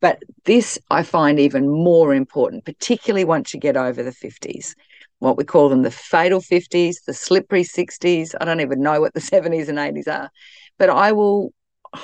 But 0.00 0.22
this 0.44 0.78
I 0.90 1.02
find 1.02 1.38
even 1.38 1.68
more 1.68 2.14
important, 2.14 2.64
particularly 2.64 3.24
once 3.24 3.52
you 3.52 3.60
get 3.60 3.76
over 3.76 4.02
the 4.02 4.10
50s. 4.10 4.74
What 5.20 5.36
we 5.36 5.44
call 5.44 5.68
them 5.68 5.82
the 5.82 5.90
fatal 5.90 6.40
50s, 6.40 6.96
the 7.06 7.14
slippery 7.14 7.62
60s. 7.62 8.34
I 8.40 8.44
don't 8.44 8.60
even 8.60 8.82
know 8.82 9.00
what 9.00 9.14
the 9.14 9.20
70s 9.32 9.68
and 9.68 9.78
80s 9.78 10.08
are. 10.08 10.30
But 10.78 10.90
I 10.90 11.12
will 11.12 11.52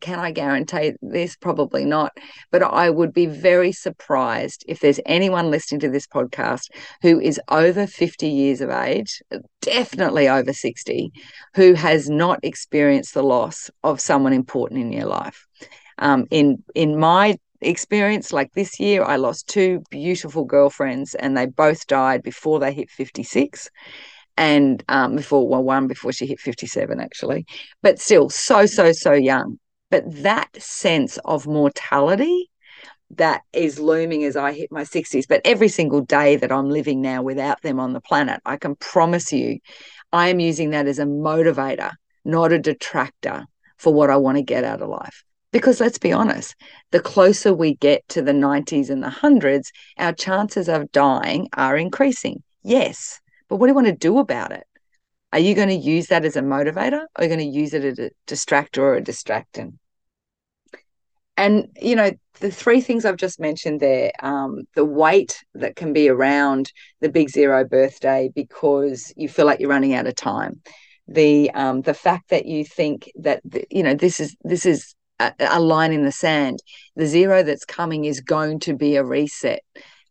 can 0.00 0.18
I 0.18 0.30
guarantee 0.30 0.94
this? 1.02 1.36
Probably 1.36 1.84
not. 1.84 2.12
But 2.50 2.62
I 2.62 2.90
would 2.90 3.12
be 3.12 3.26
very 3.26 3.72
surprised 3.72 4.64
if 4.68 4.80
there's 4.80 5.00
anyone 5.04 5.50
listening 5.50 5.80
to 5.80 5.90
this 5.90 6.06
podcast 6.06 6.70
who 7.02 7.20
is 7.20 7.40
over 7.48 7.86
50 7.86 8.28
years 8.28 8.60
of 8.60 8.70
age, 8.70 9.20
definitely 9.60 10.28
over 10.28 10.52
60, 10.52 11.12
who 11.54 11.74
has 11.74 12.08
not 12.08 12.40
experienced 12.42 13.14
the 13.14 13.22
loss 13.22 13.70
of 13.82 14.00
someone 14.00 14.32
important 14.32 14.80
in 14.80 14.92
your 14.92 15.06
life. 15.06 15.46
Um, 15.98 16.26
in 16.30 16.62
in 16.74 16.98
my 16.98 17.36
experience, 17.60 18.32
like 18.32 18.52
this 18.52 18.80
year, 18.80 19.02
I 19.02 19.16
lost 19.16 19.48
two 19.48 19.82
beautiful 19.90 20.44
girlfriends, 20.44 21.14
and 21.14 21.36
they 21.36 21.46
both 21.46 21.86
died 21.86 22.22
before 22.22 22.60
they 22.60 22.72
hit 22.72 22.90
56 22.90 23.68
and 24.36 24.82
um, 24.88 25.16
before 25.16 25.46
well 25.46 25.62
one 25.62 25.86
before 25.86 26.12
she 26.12 26.26
hit 26.26 26.40
57 26.40 27.00
actually. 27.00 27.44
But 27.82 27.98
still 27.98 28.30
so 28.30 28.66
so 28.66 28.92
so 28.92 29.12
young. 29.12 29.58
But 29.90 30.04
that 30.22 30.48
sense 30.60 31.18
of 31.24 31.46
mortality 31.46 32.50
that 33.16 33.42
is 33.52 33.80
looming 33.80 34.24
as 34.24 34.36
I 34.36 34.52
hit 34.52 34.70
my 34.70 34.82
60s, 34.82 35.26
but 35.28 35.40
every 35.44 35.68
single 35.68 36.00
day 36.00 36.36
that 36.36 36.52
I'm 36.52 36.70
living 36.70 37.00
now 37.00 37.22
without 37.22 37.60
them 37.62 37.80
on 37.80 37.92
the 37.92 38.00
planet, 38.00 38.40
I 38.46 38.56
can 38.56 38.76
promise 38.76 39.32
you, 39.32 39.58
I 40.12 40.28
am 40.28 40.38
using 40.38 40.70
that 40.70 40.86
as 40.86 41.00
a 41.00 41.04
motivator, 41.04 41.90
not 42.24 42.52
a 42.52 42.58
detractor 42.58 43.46
for 43.78 43.92
what 43.92 44.10
I 44.10 44.16
want 44.16 44.38
to 44.38 44.42
get 44.42 44.62
out 44.62 44.80
of 44.80 44.88
life. 44.88 45.24
Because 45.52 45.80
let's 45.80 45.98
be 45.98 46.12
honest, 46.12 46.54
the 46.92 47.00
closer 47.00 47.52
we 47.52 47.74
get 47.74 48.06
to 48.08 48.22
the 48.22 48.32
90s 48.32 48.88
and 48.88 49.02
the 49.02 49.10
hundreds, 49.10 49.72
our 49.98 50.12
chances 50.12 50.68
of 50.68 50.92
dying 50.92 51.48
are 51.54 51.76
increasing. 51.76 52.42
Yes, 52.62 53.20
but 53.48 53.56
what 53.56 53.66
do 53.66 53.70
you 53.70 53.74
want 53.74 53.88
to 53.88 53.92
do 53.92 54.18
about 54.18 54.52
it? 54.52 54.64
Are 55.32 55.38
you 55.38 55.54
going 55.54 55.68
to 55.68 55.74
use 55.74 56.08
that 56.08 56.24
as 56.24 56.36
a 56.36 56.42
motivator 56.42 57.02
or 57.02 57.08
are 57.16 57.24
you 57.24 57.28
going 57.28 57.38
to 57.40 57.44
use 57.44 57.74
it 57.74 57.84
as 57.84 57.98
a 57.98 58.10
distractor 58.26 58.78
or 58.78 58.94
a 58.94 59.02
distractant? 59.02 59.74
And, 61.36 61.68
you 61.80 61.96
know, 61.96 62.10
the 62.40 62.50
three 62.50 62.80
things 62.80 63.04
I've 63.04 63.16
just 63.16 63.40
mentioned 63.40 63.80
there 63.80 64.12
um, 64.20 64.62
the 64.74 64.84
weight 64.84 65.42
that 65.54 65.76
can 65.76 65.92
be 65.92 66.08
around 66.08 66.72
the 67.00 67.08
big 67.08 67.30
zero 67.30 67.64
birthday 67.64 68.30
because 68.34 69.12
you 69.16 69.28
feel 69.28 69.46
like 69.46 69.60
you're 69.60 69.70
running 69.70 69.94
out 69.94 70.06
of 70.06 70.14
time. 70.16 70.60
The 71.08 71.50
um, 71.52 71.80
the 71.82 71.94
fact 71.94 72.30
that 72.30 72.46
you 72.46 72.64
think 72.64 73.10
that 73.16 73.40
you 73.70 73.82
know 73.82 73.94
this 73.94 74.20
is 74.20 74.36
this 74.44 74.64
is 74.64 74.94
a, 75.38 75.60
line 75.60 75.92
in 75.92 76.04
the 76.04 76.12
sand. 76.12 76.60
The 76.96 77.06
zero 77.06 77.42
that's 77.42 77.64
coming 77.64 78.04
is 78.04 78.20
going 78.20 78.60
to 78.60 78.74
be 78.74 78.96
a 78.96 79.04
reset 79.04 79.60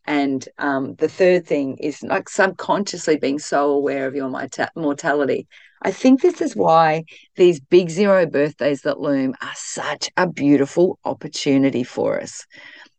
and 0.09 0.49
um, 0.57 0.95
the 0.95 1.07
third 1.07 1.45
thing 1.45 1.77
is 1.77 2.01
like 2.01 2.29
subconsciously 2.29 3.17
being 3.17 3.37
so 3.37 3.69
aware 3.69 4.07
of 4.07 4.15
your 4.15 4.27
mortality. 4.75 5.47
I 5.83 5.91
think 5.91 6.21
this 6.21 6.41
is 6.41 6.55
why 6.55 7.03
these 7.35 7.59
big 7.59 7.91
zero 7.91 8.25
birthdays 8.25 8.81
that 8.81 8.99
loom 8.99 9.35
are 9.39 9.53
such 9.53 10.09
a 10.17 10.27
beautiful 10.27 10.97
opportunity 11.05 11.83
for 11.83 12.19
us. 12.19 12.47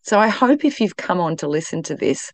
So 0.02 0.20
I 0.20 0.28
hope 0.28 0.64
if 0.64 0.80
you've 0.80 0.96
come 0.96 1.18
on 1.18 1.36
to 1.38 1.48
listen 1.48 1.82
to 1.84 1.96
this 1.96 2.32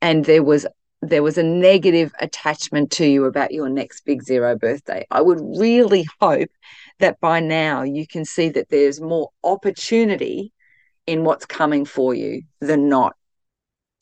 and 0.00 0.24
there 0.24 0.42
was 0.42 0.66
there 1.02 1.22
was 1.22 1.36
a 1.36 1.42
negative 1.42 2.14
attachment 2.18 2.90
to 2.92 3.04
you 3.04 3.26
about 3.26 3.52
your 3.52 3.68
next 3.68 4.06
big 4.06 4.22
zero 4.22 4.56
birthday, 4.56 5.04
I 5.10 5.20
would 5.20 5.38
really 5.38 6.06
hope 6.18 6.48
that 6.98 7.20
by 7.20 7.40
now 7.40 7.82
you 7.82 8.06
can 8.06 8.24
see 8.24 8.48
that 8.50 8.68
there's 8.70 9.00
more 9.00 9.30
opportunity 9.42 10.52
in 11.06 11.24
what's 11.24 11.46
coming 11.46 11.84
for 11.84 12.14
you 12.14 12.42
than 12.60 12.88
not. 12.88 13.14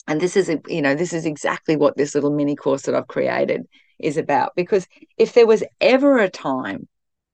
And 0.06 0.20
this 0.20 0.36
is 0.36 0.54
you 0.66 0.82
know 0.82 0.94
this 0.94 1.12
is 1.12 1.26
exactly 1.26 1.76
what 1.76 1.96
this 1.96 2.14
little 2.14 2.32
mini 2.32 2.56
course 2.56 2.82
that 2.82 2.94
i've 2.94 3.06
created 3.08 3.62
is 3.98 4.16
about. 4.16 4.52
Because 4.56 4.86
if 5.16 5.32
there 5.32 5.46
was 5.46 5.64
ever 5.80 6.18
a 6.18 6.28
time 6.28 6.88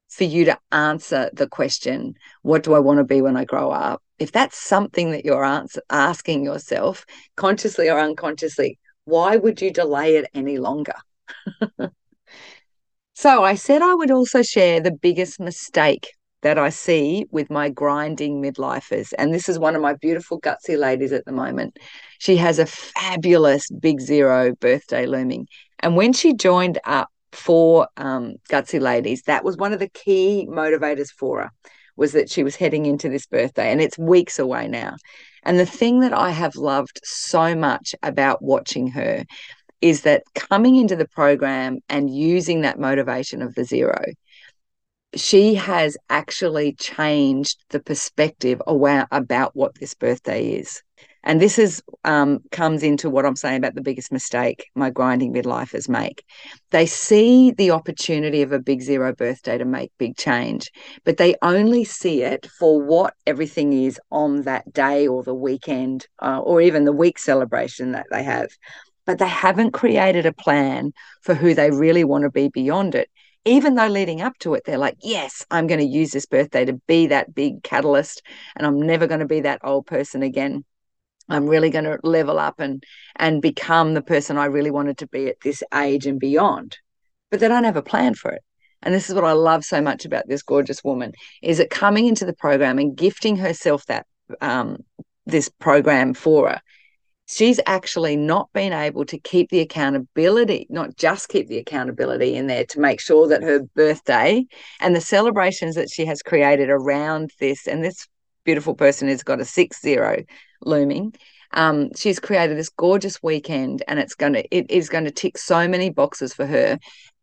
for 0.09 0.25
you 0.25 0.45
to 0.47 0.59
answer 0.73 1.31
the 1.35 1.47
question 1.47 2.15
what 2.43 2.63
do 2.63 2.75
i 2.75 2.79
want 2.79 2.99
to 2.99 3.05
be 3.05 3.21
when 3.21 3.37
i 3.37 3.45
grow 3.45 3.71
up? 3.71 4.03
if 4.19 4.33
that's 4.33 4.57
something 4.59 5.13
that 5.13 5.25
you're 5.25 5.45
answer, 5.45 5.83
asking 5.91 6.45
yourself 6.45 7.05
consciously 7.37 7.89
or 7.89 7.99
unconsciously 7.99 8.79
why 9.05 9.37
would 9.37 9.61
you 9.61 9.73
delay 9.73 10.17
it 10.17 10.29
any 10.35 10.59
longer 10.59 10.95
so 13.19 13.43
i 13.43 13.55
said 13.55 13.83
i 13.83 13.95
would 13.95 14.11
also 14.11 14.43
share 14.43 14.81
the 14.81 14.93
biggest 14.93 15.41
mistake 15.41 16.07
that 16.43 16.59
I 16.59 16.69
see 16.69 17.27
with 17.31 17.51
my 17.51 17.69
grinding 17.69 18.41
midlifers. 18.41 19.13
And 19.19 19.35
this 19.35 19.49
is 19.49 19.59
one 19.59 19.75
of 19.75 19.83
my 19.83 19.95
beautiful 19.95 20.41
gutsy 20.41 20.79
ladies 20.79 21.13
at 21.13 21.25
the 21.25 21.33
moment. 21.33 21.77
She 22.21 22.37
has 22.37 22.59
a 22.59 22.67
fabulous 22.67 23.69
big 23.71 24.01
zero 24.01 24.55
birthday 24.55 25.07
looming. 25.07 25.49
And 25.81 25.97
when 25.97 26.13
she 26.13 26.35
joined 26.35 26.79
up 26.85 27.09
for 27.33 27.89
um, 27.97 28.35
Gutsy 28.49 28.81
Ladies, 28.81 29.23
that 29.23 29.45
was 29.45 29.57
one 29.57 29.73
of 29.73 29.81
the 29.81 29.91
key 29.91 30.47
motivators 30.49 31.09
for 31.11 31.43
her 31.43 31.51
was 31.97 32.13
that 32.13 32.31
she 32.31 32.45
was 32.45 32.55
heading 32.55 32.87
into 32.87 33.09
this 33.09 33.27
birthday 33.27 33.73
and 33.73 33.81
it's 33.81 33.99
weeks 33.99 34.39
away 34.39 34.69
now. 34.69 34.95
And 35.43 35.59
the 35.59 35.67
thing 35.67 36.01
that 36.01 36.13
I 36.13 36.31
have 36.31 36.55
loved 36.55 37.01
so 37.03 37.57
much 37.57 37.95
about 38.03 38.43
watching 38.43 38.89
her 38.89 39.25
is 39.81 40.03
that 40.03 40.23
coming 40.35 40.77
into 40.77 40.97
the 40.97 41.09
program 41.09 41.79
and 41.89 42.15
using 42.15 42.63
that 42.63 42.79
motivation 42.79 43.43
of 43.43 43.55
the 43.55 43.65
zero, 43.65 44.03
she 45.15 45.55
has 45.55 45.97
actually 46.11 46.75
changed 46.75 47.65
the 47.71 47.81
perspective 47.81 48.61
about 48.67 49.57
what 49.57 49.75
this 49.77 49.95
birthday 49.95 50.53
is. 50.53 50.83
And 51.25 51.41
this 51.41 51.59
is 51.59 51.83
um, 52.05 52.41
comes 52.53 52.83
into 52.83 53.11
what 53.11 53.27
I'm 53.27 53.37
saying 53.37 53.59
about 53.59 53.75
the 53.75 53.83
biggest 53.83 54.13
mistake 54.13 54.67
my 54.75 54.91
grinding 54.91 55.33
midlifers 55.33 55.89
make. 55.89 56.23
They 56.71 56.87
see 56.87 57.51
the 57.51 57.73
opportunity 57.73 58.43
of 58.43 58.53
a 58.53 58.61
big 58.61 58.83
zero 58.83 59.15
birthday 59.15 59.59
to 59.59 59.65
make 59.65 59.91
big 59.99 60.17
change, 60.17 60.71
but 61.05 61.17
they 61.17 61.35
only 61.43 61.85
see 61.85 62.23
it 62.23 62.47
for 62.59 62.81
what 62.81 63.15
everything 63.27 63.73
is 63.73 64.01
on 64.11 64.43
that 64.43 64.73
day 64.73 65.07
or 65.07 65.23
the 65.23 65.35
weekend 65.35 66.07
uh, 66.23 66.39
or 66.39 66.61
even 66.61 66.85
the 66.85 66.93
week 66.93 67.19
celebration 67.19 67.93
that 67.93 68.07
they 68.11 68.23
have. 68.23 68.49
But 69.09 69.19
they 69.19 69.27
haven't 69.27 69.73
created 69.73 70.25
a 70.25 70.33
plan 70.33 70.93
for 71.23 71.35
who 71.35 71.55
they 71.55 71.73
really 71.73 72.05
want 72.05 72.23
to 72.23 72.31
be 72.31 72.49
beyond 72.49 72.95
it 72.95 73.11
even 73.49 73.75
though 73.75 73.87
leading 73.87 74.21
up 74.21 74.37
to 74.39 74.55
it, 74.55 74.65
they're 74.67 74.79
like, 74.79 74.99
yes, 75.01 75.47
I'm 75.51 75.67
going 75.67 75.81
to 75.81 75.87
use 75.87 76.11
this 76.11 76.27
birthday 76.27 76.67
to 76.67 76.75
be 76.87 77.07
that 77.09 77.35
big 77.35 77.63
catalyst 77.63 78.23
and 78.55 78.67
I'm 78.67 78.81
never 78.81 79.07
going 79.07 79.21
to 79.21 79.27
be 79.27 79.41
that 79.41 79.61
old 79.65 79.87
person 79.87 80.23
again. 80.23 80.65
I'm 81.31 81.47
really 81.47 81.71
going 81.71 81.85
to 81.85 81.99
level 82.03 82.39
up 82.39 82.61
and 82.61 82.83
and 83.17 83.43
become 83.43 83.95
the 83.95 84.03
person 84.03 84.39
I 84.39 84.47
really 84.47 84.71
wanted 84.71 84.99
to 84.99 85.07
be 85.07 85.29
at 85.29 85.41
this 85.43 85.63
age 85.75 86.07
and 86.07 86.21
beyond. 86.21 86.77
But 87.31 87.41
they 87.41 87.49
don't 87.49 87.65
have 87.65 87.77
a 87.77 87.83
plan 87.83 88.15
for 88.15 88.31
it. 88.31 88.43
And 88.83 88.95
this 88.95 89.09
is 89.09 89.15
what 89.15 89.25
I 89.25 89.33
love 89.33 89.65
so 89.65 89.81
much 89.81 90.05
about 90.05 90.29
this 90.29 90.43
gorgeous 90.43 90.85
woman 90.85 91.13
is 91.43 91.59
that 91.59 91.71
coming 91.71 92.07
into 92.07 92.25
the 92.25 92.33
program 92.33 92.79
and 92.79 92.97
gifting 92.97 93.37
herself 93.37 93.85
that 93.87 94.07
um, 94.41 94.79
this 95.27 95.49
program 95.49 96.15
for 96.15 96.51
her 96.51 96.61
she's 97.29 97.61
actually 97.67 98.17
not 98.17 98.51
been 98.53 98.73
able 98.73 99.05
to 99.05 99.19
keep 99.19 99.51
the 99.51 99.61
accountability, 99.61 100.67
not 100.71 100.97
just 100.97 101.29
keep 101.29 101.47
the 101.49 101.59
accountability 101.59 102.35
in 102.35 102.47
there 102.47 102.65
to 102.65 102.81
make 102.81 103.01
sure 103.01 103.29
that 103.29 103.43
her 103.43 103.61
birthday 103.77 104.45
and 104.81 104.97
the 104.97 105.01
celebrations 105.01 105.75
that 105.75 105.91
she 105.91 106.07
has 106.07 106.23
created 106.23 106.71
around 106.71 107.31
this, 107.39 107.69
and 107.69 107.85
this 107.85 108.09
beautiful 108.45 108.75
person 108.75 109.09
has 109.09 109.23
got 109.23 109.41
a 109.41 109.45
six 109.45 109.81
zero 109.81 110.23
looming. 110.63 111.15
Um, 111.53 111.91
she's 111.95 112.19
created 112.19 112.57
this 112.57 112.69
gorgeous 112.71 113.23
weekend 113.23 113.83
and 113.89 113.99
it's 113.99 114.15
going 114.15 114.35
to 114.35 114.45
it 114.55 114.71
is 114.71 114.91
going 114.91 115.05
to 115.05 115.11
tick 115.11 115.39
so 115.39 115.67
many 115.67 115.89
boxes 115.89 116.35
for 116.35 116.45
her 116.45 116.79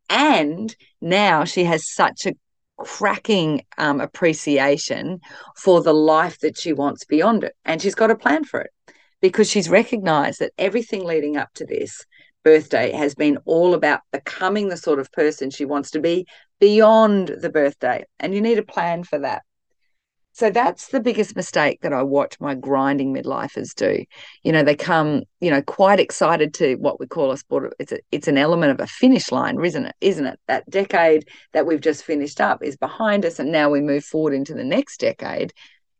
and 0.09 0.75
now 0.99 1.43
she 1.43 1.63
has 1.63 1.87
such 1.87 2.25
a 2.25 2.33
cracking 2.77 3.61
um, 3.77 4.01
appreciation 4.01 5.19
for 5.55 5.83
the 5.83 5.93
life 5.93 6.39
that 6.39 6.57
she 6.57 6.73
wants 6.73 7.05
beyond 7.05 7.43
it 7.43 7.53
and 7.65 7.83
she's 7.83 7.93
got 7.93 8.09
a 8.09 8.15
plan 8.15 8.43
for 8.43 8.61
it 8.61 8.71
because 9.21 9.49
she's 9.49 9.69
recognized 9.69 10.39
that 10.39 10.53
everything 10.57 11.03
leading 11.03 11.37
up 11.37 11.49
to 11.55 11.65
this 11.65 12.05
birthday 12.43 12.91
has 12.91 13.15
been 13.15 13.37
all 13.45 13.73
about 13.73 14.01
becoming 14.11 14.69
the 14.69 14.77
sort 14.77 14.99
of 14.99 15.11
person 15.11 15.49
she 15.49 15.65
wants 15.65 15.91
to 15.91 15.99
be 15.99 16.27
beyond 16.59 17.29
the 17.41 17.49
birthday. 17.49 18.05
And 18.19 18.33
you 18.33 18.41
need 18.41 18.59
a 18.59 18.63
plan 18.63 19.03
for 19.03 19.19
that. 19.19 19.41
So 20.35 20.49
that's 20.49 20.89
the 20.89 20.99
biggest 20.99 21.33
mistake 21.37 21.79
that 21.81 21.93
I 21.93 22.03
watch 22.03 22.41
my 22.41 22.55
grinding 22.55 23.13
midlifers 23.13 23.73
do. 23.73 24.03
You 24.43 24.51
know, 24.51 24.63
they 24.63 24.75
come, 24.75 25.23
you 25.39 25.49
know, 25.49 25.61
quite 25.61 26.01
excited 26.01 26.53
to 26.55 26.75
what 26.75 26.99
we 26.99 27.07
call 27.07 27.31
a 27.31 27.37
sport. 27.37 27.73
It's 27.79 27.93
a, 27.93 27.99
it's 28.11 28.27
an 28.27 28.37
element 28.37 28.73
of 28.73 28.81
a 28.81 28.87
finish 28.87 29.31
line, 29.31 29.63
isn't 29.63 29.85
it? 29.85 29.95
Isn't 30.01 30.25
it? 30.25 30.37
That 30.49 30.69
decade 30.69 31.29
that 31.53 31.65
we've 31.65 31.79
just 31.79 32.03
finished 32.03 32.41
up 32.41 32.61
is 32.61 32.75
behind 32.75 33.23
us, 33.23 33.39
and 33.39 33.49
now 33.49 33.69
we 33.69 33.79
move 33.79 34.03
forward 34.03 34.33
into 34.33 34.53
the 34.53 34.65
next 34.65 34.99
decade 34.99 35.53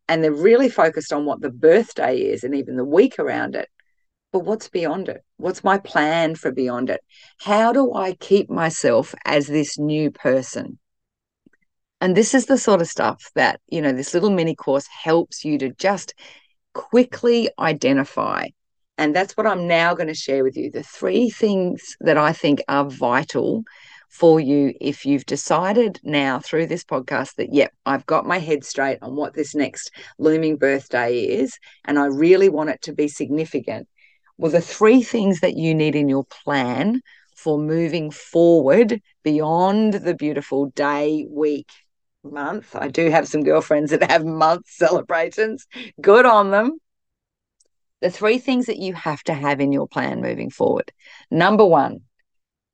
and 0.07 0.23
they're 0.23 0.31
really 0.31 0.69
focused 0.69 1.11
on 1.11 1.25
what 1.25 1.41
the 1.41 1.49
birthday 1.49 2.17
is 2.17 2.43
and 2.43 2.55
even 2.55 2.75
the 2.75 2.85
week 2.85 3.19
around 3.19 3.55
it. 3.55 3.69
But 4.31 4.39
what's 4.39 4.69
beyond 4.69 5.09
it? 5.09 5.23
What's 5.37 5.63
my 5.63 5.77
plan 5.77 6.35
for 6.35 6.51
beyond 6.51 6.89
it? 6.89 7.01
How 7.39 7.71
do 7.71 7.93
I 7.93 8.13
keep 8.13 8.49
myself 8.49 9.15
as 9.25 9.47
this 9.47 9.79
new 9.79 10.11
person? 10.11 10.77
And 12.01 12.15
this 12.15 12.33
is 12.33 12.45
the 12.45 12.57
sort 12.57 12.81
of 12.81 12.87
stuff 12.87 13.31
that, 13.35 13.61
you 13.67 13.81
know, 13.81 13.93
this 13.93 14.13
little 14.13 14.29
mini 14.29 14.55
course 14.55 14.87
helps 14.87 15.45
you 15.45 15.57
to 15.59 15.71
just 15.71 16.13
quickly 16.73 17.49
identify. 17.57 18.47
And 18.97 19.15
that's 19.15 19.35
what 19.35 19.47
I'm 19.47 19.67
now 19.67 19.93
going 19.93 20.07
to 20.07 20.13
share 20.13 20.43
with 20.43 20.55
you 20.55 20.69
the 20.69 20.83
three 20.83 21.29
things 21.29 21.95
that 22.01 22.17
I 22.17 22.33
think 22.33 22.61
are 22.67 22.89
vital 22.89 23.63
for 24.15 24.39
you 24.39 24.73
if 24.79 25.05
you've 25.05 25.25
decided 25.25 25.99
now 26.03 26.39
through 26.39 26.67
this 26.67 26.85
podcast 26.85 27.35
that, 27.35 27.53
yep, 27.53 27.73
I've 27.85 28.05
got 28.05 28.25
my 28.25 28.39
head 28.39 28.63
straight 28.63 28.99
on 29.01 29.15
what 29.15 29.33
this 29.33 29.53
next 29.53 29.91
looming 30.17 30.55
birthday 30.55 31.19
is, 31.19 31.59
and 31.83 31.99
I 31.99 32.05
really 32.05 32.47
want 32.47 32.69
it 32.69 32.81
to 32.83 32.93
be 32.93 33.09
significant. 33.09 33.89
Well, 34.37 34.51
the 34.51 34.61
three 34.61 35.03
things 35.03 35.41
that 35.41 35.57
you 35.57 35.75
need 35.75 35.95
in 35.95 36.07
your 36.07 36.23
plan 36.25 37.01
for 37.35 37.57
moving 37.57 38.09
forward 38.09 39.01
beyond 39.23 39.95
the 39.95 40.15
beautiful 40.15 40.67
day, 40.67 41.27
week, 41.29 41.69
month. 42.23 42.73
I 42.73 42.87
do 42.87 43.09
have 43.09 43.27
some 43.27 43.43
girlfriends 43.43 43.91
that 43.91 44.09
have 44.09 44.23
month 44.25 44.65
celebrations. 44.69 45.67
Good 45.99 46.25
on 46.25 46.51
them. 46.51 46.79
The 48.01 48.09
three 48.09 48.37
things 48.37 48.67
that 48.67 48.77
you 48.77 48.93
have 48.93 49.23
to 49.23 49.33
have 49.33 49.59
in 49.59 49.73
your 49.73 49.87
plan 49.87 50.21
moving 50.21 50.49
forward. 50.49 50.91
Number 51.29 51.65
one, 51.65 52.01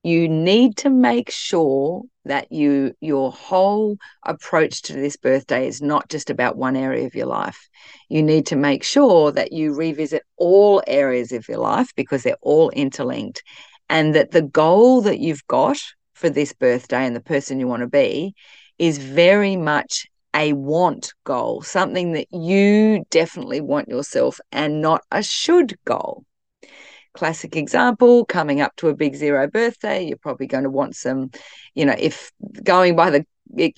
you 0.04 0.28
need 0.28 0.78
to 0.78 0.90
make 0.90 1.30
sure 1.30 2.04
that 2.26 2.52
you 2.52 2.94
your 3.02 3.32
whole 3.32 3.98
approach 4.26 4.84
to 4.84 4.94
this 4.94 5.18
birthday 5.18 5.68
is 5.68 5.82
not 5.82 6.10
just 6.10 6.30
about 6.30 6.58
one 6.58 6.76
area 6.76 7.06
of 7.06 7.16
your 7.16 7.26
life. 7.28 7.70
You 8.10 8.24
need 8.24 8.46
to 8.48 8.56
make 8.56 8.84
sure 8.84 9.32
that 9.32 9.52
you 9.52 9.76
revisit 9.76 10.24
all 10.38 10.84
areas 10.88 11.32
of 11.32 11.48
your 11.48 11.60
life 11.60 11.92
because 11.96 12.24
they're 12.24 12.36
all 12.42 12.70
interlinked 12.72 13.44
and 13.90 14.16
that 14.16 14.32
the 14.32 14.42
goal 14.42 15.02
that 15.02 15.20
you've 15.20 15.46
got 15.48 15.78
for 16.14 16.30
this 16.30 16.54
birthday 16.54 17.06
and 17.06 17.16
the 17.16 17.22
person 17.22 17.60
you 17.60 17.68
want 17.68 17.82
to 17.82 17.88
be 17.88 18.34
is 18.78 18.98
very 18.98 19.56
much 19.56 20.08
a 20.34 20.54
want 20.54 21.14
goal 21.26 21.62
something 21.62 22.14
that 22.14 22.28
you 22.32 23.04
definitely 23.10 23.60
want 23.60 23.90
yourself 23.90 24.40
and 24.52 24.82
not 24.82 25.02
a 25.12 25.22
should 25.22 25.76
goal 25.84 26.24
classic 27.14 27.56
example 27.56 28.26
coming 28.26 28.62
up 28.62 28.76
to 28.78 28.88
a 28.88 28.96
big 28.96 29.16
zero 29.16 29.48
birthday 29.48 30.06
you're 30.06 30.18
probably 30.18 30.48
going 30.48 30.64
to 30.64 30.70
want 30.70 30.96
some 30.96 31.30
you 31.76 31.86
know 31.86 31.96
if 31.98 32.32
going 32.64 32.96
by 32.96 33.10
the 33.10 33.26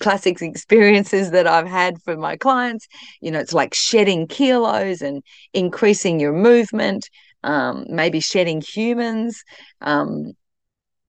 classic 0.00 0.40
experiences 0.40 1.32
that 1.32 1.46
I've 1.46 1.66
had 1.66 2.00
for 2.02 2.16
my 2.16 2.36
clients 2.36 2.86
you 3.20 3.30
know 3.30 3.40
it's 3.40 3.52
like 3.52 3.74
shedding 3.74 4.26
kilos 4.26 5.02
and 5.02 5.22
increasing 5.52 6.20
your 6.20 6.32
movement 6.32 7.08
um, 7.42 7.84
maybe 7.88 8.20
shedding 8.20 8.60
humans 8.60 9.42
um, 9.80 10.32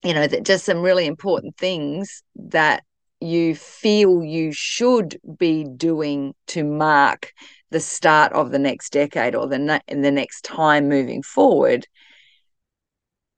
you 0.02 0.14
know 0.14 0.26
that 0.26 0.44
just 0.44 0.64
some 0.64 0.82
really 0.82 1.06
important 1.06 1.56
things 1.56 2.22
that 2.34 2.82
you 3.20 3.54
feel 3.54 4.22
you 4.22 4.52
should 4.52 5.18
be 5.38 5.64
doing 5.64 6.34
to 6.48 6.64
mark 6.64 7.32
the 7.70 7.80
start 7.80 8.32
of 8.32 8.50
the 8.50 8.58
next 8.58 8.92
decade 8.92 9.34
or 9.34 9.46
the, 9.46 9.58
ne- 9.58 9.80
the 9.88 10.10
next 10.10 10.42
time 10.42 10.88
moving 10.88 11.22
forward 11.22 11.86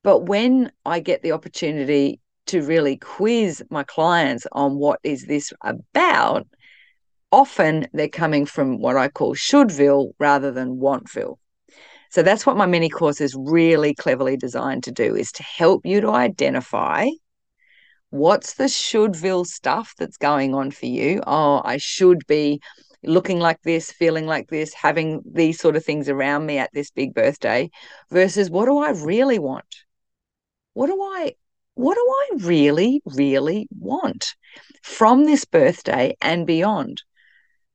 but 0.02 0.20
when 0.20 0.72
I 0.84 1.00
get 1.00 1.22
the 1.22 1.32
opportunity 1.32 2.20
to 2.46 2.62
really 2.62 2.96
quiz 2.96 3.62
my 3.70 3.84
clients 3.84 4.46
on 4.52 4.76
what 4.76 5.00
is 5.02 5.26
this 5.26 5.52
about, 5.62 6.46
often 7.30 7.86
they're 7.92 8.08
coming 8.08 8.46
from 8.46 8.78
what 8.78 8.96
I 8.96 9.08
call 9.08 9.34
shouldville 9.34 10.12
rather 10.18 10.50
than 10.50 10.80
wantville. 10.80 11.36
So 12.10 12.22
that's 12.22 12.46
what 12.46 12.56
my 12.56 12.64
mini 12.64 12.88
course 12.88 13.20
is 13.20 13.36
really 13.38 13.94
cleverly 13.94 14.36
designed 14.36 14.84
to 14.84 14.92
do 14.92 15.14
is 15.14 15.30
to 15.32 15.42
help 15.42 15.84
you 15.84 16.00
to 16.00 16.10
identify 16.10 17.06
what's 18.10 18.54
the 18.54 18.64
shouldville 18.64 19.46
stuff 19.46 19.92
that's 19.98 20.16
going 20.16 20.54
on 20.54 20.70
for 20.70 20.86
you. 20.86 21.20
Oh, 21.26 21.60
I 21.64 21.76
should 21.76 22.26
be 22.26 22.60
looking 23.04 23.38
like 23.40 23.60
this, 23.62 23.92
feeling 23.92 24.26
like 24.26 24.48
this, 24.48 24.72
having 24.72 25.20
these 25.30 25.60
sort 25.60 25.76
of 25.76 25.84
things 25.84 26.08
around 26.08 26.46
me 26.46 26.56
at 26.56 26.70
this 26.72 26.90
big 26.90 27.12
birthday 27.12 27.70
versus 28.10 28.50
what 28.50 28.64
do 28.64 28.78
I 28.78 28.90
really 28.90 29.38
want? 29.38 29.66
What 30.78 30.86
do 30.86 31.02
I 31.02 31.34
what 31.74 31.96
do 31.96 32.06
I 32.08 32.46
really, 32.46 33.02
really 33.04 33.66
want 33.76 34.36
from 34.80 35.24
this 35.24 35.44
birthday 35.44 36.16
and 36.22 36.46
beyond? 36.46 37.02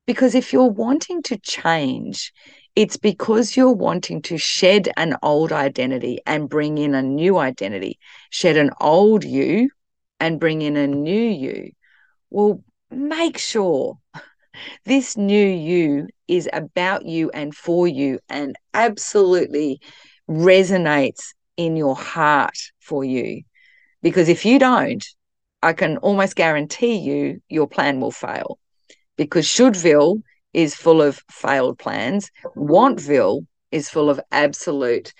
Because 0.06 0.34
if 0.34 0.54
you're 0.54 0.70
wanting 0.70 1.22
to 1.24 1.36
change, 1.36 2.32
it's 2.74 2.96
because 2.96 3.58
you're 3.58 3.74
wanting 3.74 4.22
to 4.22 4.38
shed 4.38 4.88
an 4.96 5.16
old 5.22 5.52
identity 5.52 6.20
and 6.24 6.48
bring 6.48 6.78
in 6.78 6.94
a 6.94 7.02
new 7.02 7.36
identity, 7.36 7.98
shed 8.30 8.56
an 8.56 8.70
old 8.80 9.22
you 9.22 9.68
and 10.18 10.40
bring 10.40 10.62
in 10.62 10.78
a 10.78 10.86
new 10.86 11.28
you. 11.44 11.72
Well, 12.30 12.64
make 12.90 13.36
sure 13.36 13.98
this 14.86 15.14
new 15.14 15.46
you 15.46 16.08
is 16.26 16.48
about 16.54 17.04
you 17.04 17.30
and 17.32 17.54
for 17.54 17.86
you 17.86 18.20
and 18.30 18.56
absolutely 18.72 19.78
resonates 20.26 21.34
in 21.56 21.76
your 21.76 21.96
heart 21.96 22.58
for 22.80 23.04
you. 23.04 23.42
Because 24.02 24.28
if 24.28 24.44
you 24.44 24.58
don't, 24.58 25.04
I 25.62 25.72
can 25.72 25.96
almost 25.98 26.36
guarantee 26.36 26.96
you 26.96 27.40
your 27.48 27.66
plan 27.66 28.00
will 28.00 28.10
fail. 28.10 28.58
because 29.16 29.46
shouldville 29.46 30.22
is 30.52 30.74
full 30.74 31.02
of 31.02 31.20
failed 31.30 31.78
plans. 31.78 32.30
Wantville 32.56 33.46
is 33.70 33.88
full 33.88 34.10
of 34.10 34.20
absolute, 34.30 35.12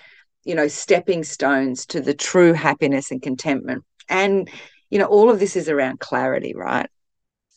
you 0.43 0.55
know, 0.55 0.67
stepping 0.67 1.23
stones 1.23 1.85
to 1.87 2.01
the 2.01 2.13
true 2.13 2.53
happiness 2.53 3.11
and 3.11 3.21
contentment. 3.21 3.83
And, 4.09 4.49
you 4.89 4.99
know, 4.99 5.05
all 5.05 5.29
of 5.29 5.39
this 5.39 5.55
is 5.55 5.69
around 5.69 5.99
clarity, 5.99 6.53
right? 6.55 6.89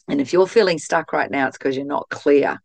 And 0.09 0.21
if 0.21 0.33
you're 0.33 0.47
feeling 0.47 0.79
stuck 0.79 1.13
right 1.13 1.31
now, 1.31 1.49
it's 1.49 1.59
because 1.59 1.77
you're 1.77 1.85
not 1.85 2.09
clear. 2.09 2.59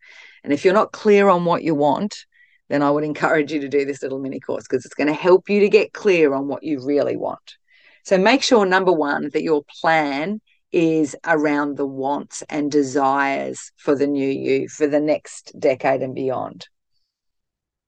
And 0.44 0.54
if 0.54 0.64
you're 0.66 0.74
not 0.74 0.92
clear 0.92 1.30
on 1.30 1.46
what 1.46 1.64
you 1.64 1.76
want, 1.76 2.26
then 2.74 2.82
I 2.82 2.90
would 2.90 3.04
encourage 3.04 3.54
you 3.54 3.60
to 3.62 3.70
do 3.70 3.86
this 3.86 4.02
little 4.02 4.18
mini 4.18 4.40
course 4.40 4.64
because 4.68 4.84
it's 4.84 4.96
going 4.96 5.08
to 5.08 5.14
help 5.14 5.48
you 5.48 5.60
to 5.60 5.70
get 5.70 5.94
clear 5.94 6.34
on 6.34 6.48
what 6.48 6.64
you 6.64 6.84
really 6.84 7.16
want. 7.16 7.58
So 8.04 8.18
make 8.18 8.42
sure, 8.42 8.66
number 8.66 8.92
one, 8.92 9.30
that 9.34 9.44
your 9.44 9.64
plan 9.80 10.42
is 10.72 11.16
around 11.24 11.78
the 11.78 11.86
wants 11.86 12.42
and 12.50 12.72
desires 12.72 13.72
for 13.78 13.96
the 13.96 14.08
new 14.08 14.28
you 14.28 14.68
for 14.68 14.88
the 14.88 15.00
next 15.00 15.54
decade 15.60 16.02
and 16.02 16.16
beyond. 16.16 16.68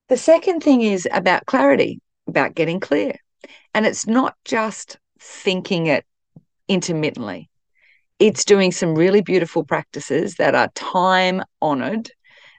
The 0.08 0.16
second 0.16 0.62
thing 0.62 0.82
is 0.82 1.08
about 1.12 1.46
clarity, 1.46 2.00
about 2.28 2.54
getting 2.54 2.78
clear. 2.78 3.16
And 3.74 3.86
it's 3.86 4.06
not 4.06 4.36
just 4.44 4.98
thinking 5.18 5.86
it 5.86 6.04
intermittently, 6.68 7.50
it's 8.20 8.44
doing 8.44 8.70
some 8.70 8.94
really 8.94 9.20
beautiful 9.20 9.64
practices 9.64 10.36
that 10.36 10.54
are 10.54 10.68
time 10.76 11.42
honored 11.60 12.08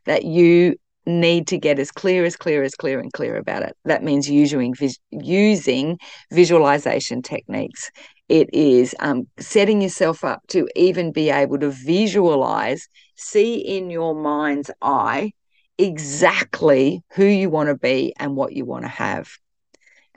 that 0.06 0.26
you 0.26 0.76
need 1.08 1.48
to 1.48 1.58
get 1.58 1.80
as 1.80 1.92
clear 1.92 2.26
as 2.26 2.36
clear 2.36 2.64
as 2.64 2.76
clear 2.76 3.00
and 3.00 3.14
clear 3.14 3.38
about 3.38 3.64
it 3.64 3.76
that 3.86 4.04
means 4.04 4.30
using 4.30 4.76
using 5.12 5.98
visualization 6.32 7.22
techniques 7.22 7.90
it 8.30 8.50
is 8.54 8.94
um, 9.00 9.26
setting 9.40 9.82
yourself 9.82 10.24
up 10.24 10.42
to 10.48 10.68
even 10.76 11.12
be 11.12 11.30
able 11.30 11.58
to 11.58 11.70
visualize 11.70 12.88
see 13.16 13.56
in 13.56 13.90
your 13.90 14.14
mind's 14.14 14.70
eye 14.82 15.32
exactly 15.78 17.02
who 17.14 17.24
you 17.24 17.50
want 17.50 17.70
to 17.70 17.76
be 17.76 18.14
and 18.20 18.36
what 18.36 18.54
you 18.54 18.66
want 18.66 18.84
to 18.84 18.90
have 18.90 19.30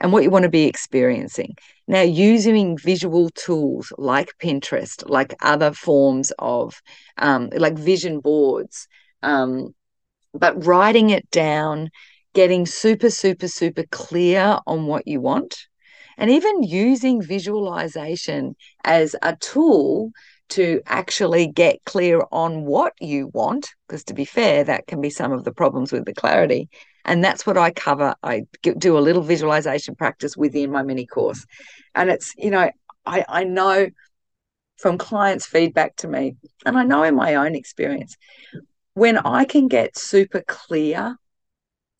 and 0.01 0.11
what 0.11 0.23
you 0.23 0.29
want 0.31 0.43
to 0.43 0.49
be 0.49 0.65
experiencing. 0.65 1.55
Now, 1.87 2.01
using 2.01 2.77
visual 2.77 3.29
tools 3.29 3.93
like 3.97 4.33
Pinterest, 4.41 5.07
like 5.07 5.35
other 5.41 5.71
forms 5.73 6.31
of, 6.39 6.81
um, 7.17 7.49
like 7.55 7.77
vision 7.77 8.19
boards, 8.19 8.87
um, 9.21 9.75
but 10.33 10.65
writing 10.65 11.09
it 11.09 11.29
down, 11.31 11.89
getting 12.33 12.65
super, 12.65 13.09
super, 13.09 13.47
super 13.47 13.83
clear 13.91 14.57
on 14.65 14.85
what 14.85 15.07
you 15.07 15.19
want, 15.19 15.67
and 16.17 16.29
even 16.29 16.63
using 16.63 17.21
visualization 17.21 18.55
as 18.83 19.15
a 19.21 19.35
tool 19.37 20.11
to 20.49 20.81
actually 20.85 21.47
get 21.47 21.83
clear 21.85 22.21
on 22.31 22.65
what 22.65 22.93
you 22.99 23.29
want, 23.33 23.69
because 23.87 24.03
to 24.03 24.13
be 24.13 24.25
fair, 24.25 24.63
that 24.63 24.85
can 24.87 24.99
be 24.99 25.09
some 25.09 25.31
of 25.31 25.45
the 25.45 25.51
problems 25.53 25.91
with 25.91 26.05
the 26.05 26.13
clarity. 26.13 26.69
And 27.05 27.23
that's 27.23 27.45
what 27.45 27.57
I 27.57 27.71
cover. 27.71 28.15
I 28.21 28.43
do 28.61 28.97
a 28.97 28.99
little 28.99 29.23
visualization 29.23 29.95
practice 29.95 30.37
within 30.37 30.71
my 30.71 30.83
mini 30.83 31.07
course. 31.07 31.45
And 31.95 32.09
it's, 32.09 32.33
you 32.37 32.51
know, 32.51 32.69
I, 33.05 33.25
I 33.27 33.43
know 33.45 33.87
from 34.77 34.97
clients' 34.97 35.45
feedback 35.45 35.95
to 35.97 36.07
me, 36.07 36.35
and 36.65 36.77
I 36.77 36.83
know 36.83 37.03
in 37.03 37.15
my 37.15 37.35
own 37.35 37.55
experience, 37.55 38.17
when 38.93 39.17
I 39.17 39.45
can 39.45 39.67
get 39.67 39.97
super 39.97 40.43
clear 40.45 41.15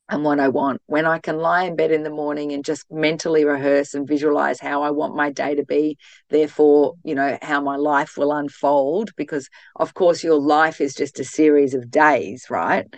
and 0.09 0.25
what 0.25 0.41
I 0.41 0.49
want, 0.49 0.81
when 0.87 1.05
I 1.05 1.19
can 1.19 1.37
lie 1.37 1.63
in 1.63 1.77
bed 1.77 1.91
in 1.91 2.03
the 2.03 2.09
morning 2.09 2.51
and 2.51 2.65
just 2.65 2.91
mentally 2.91 3.45
rehearse 3.45 3.93
and 3.93 4.05
visualize 4.05 4.59
how 4.59 4.83
I 4.83 4.91
want 4.91 5.15
my 5.15 5.31
day 5.31 5.55
to 5.55 5.63
be, 5.63 5.97
therefore, 6.29 6.95
you 7.03 7.15
know, 7.15 7.37
how 7.41 7.61
my 7.61 7.77
life 7.77 8.17
will 8.17 8.33
unfold, 8.33 9.11
because 9.15 9.49
of 9.77 9.93
course, 9.93 10.21
your 10.21 10.39
life 10.39 10.81
is 10.81 10.93
just 10.93 11.19
a 11.19 11.23
series 11.23 11.73
of 11.73 11.89
days, 11.89 12.47
right? 12.49 12.93